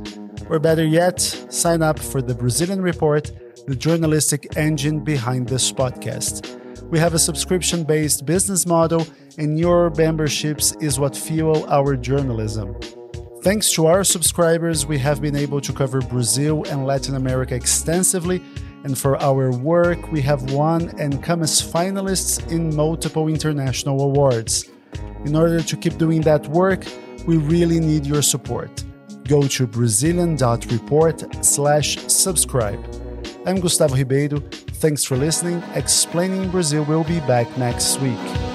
Or 0.49 0.59
better 0.59 0.85
yet, 0.85 1.21
sign 1.21 1.81
up 1.81 1.97
for 1.97 2.21
the 2.21 2.35
Brazilian 2.35 2.81
Report, 2.81 3.31
the 3.65 3.75
journalistic 3.75 4.57
engine 4.57 4.99
behind 4.99 5.47
this 5.47 5.71
podcast. 5.71 6.59
We 6.93 6.99
have 6.99 7.15
a 7.15 7.19
subscription 7.19 7.85
based 7.85 8.23
business 8.23 8.67
model, 8.67 9.07
and 9.39 9.57
your 9.57 9.89
memberships 9.97 10.75
is 10.79 10.99
what 10.99 11.17
fuel 11.17 11.65
our 11.67 11.95
journalism. 11.95 12.75
Thanks 13.41 13.73
to 13.73 13.87
our 13.87 14.03
subscribers, 14.03 14.85
we 14.85 14.99
have 14.99 15.19
been 15.19 15.35
able 15.35 15.59
to 15.59 15.73
cover 15.73 16.01
Brazil 16.01 16.63
and 16.69 16.85
Latin 16.85 17.15
America 17.15 17.55
extensively 17.55 18.43
and 18.83 18.95
for 18.95 19.19
our 19.23 19.49
work, 19.49 20.11
we 20.11 20.21
have 20.21 20.51
won 20.51 20.93
and 20.99 21.23
come 21.23 21.41
as 21.41 21.59
finalists 21.59 22.51
in 22.51 22.75
multiple 22.75 23.27
international 23.27 23.99
awards. 23.99 24.69
In 25.25 25.35
order 25.35 25.63
to 25.63 25.75
keep 25.75 25.97
doing 25.97 26.21
that 26.21 26.45
work, 26.49 26.85
we 27.25 27.37
really 27.37 27.79
need 27.79 28.05
your 28.05 28.21
support. 28.21 28.83
Go 29.27 29.47
to 29.47 29.65
brazilian.report 29.65 31.43
slash 31.43 31.97
subscribe. 32.05 33.02
I'm 33.45 33.59
Gustavo 33.59 33.95
Ribeiro. 33.95 34.39
Thanks 34.79 35.03
for 35.03 35.17
listening. 35.17 35.61
Explaining 35.75 36.49
Brazil 36.49 36.85
will 36.85 37.03
be 37.03 37.19
back 37.21 37.57
next 37.57 37.99
week. 37.99 38.52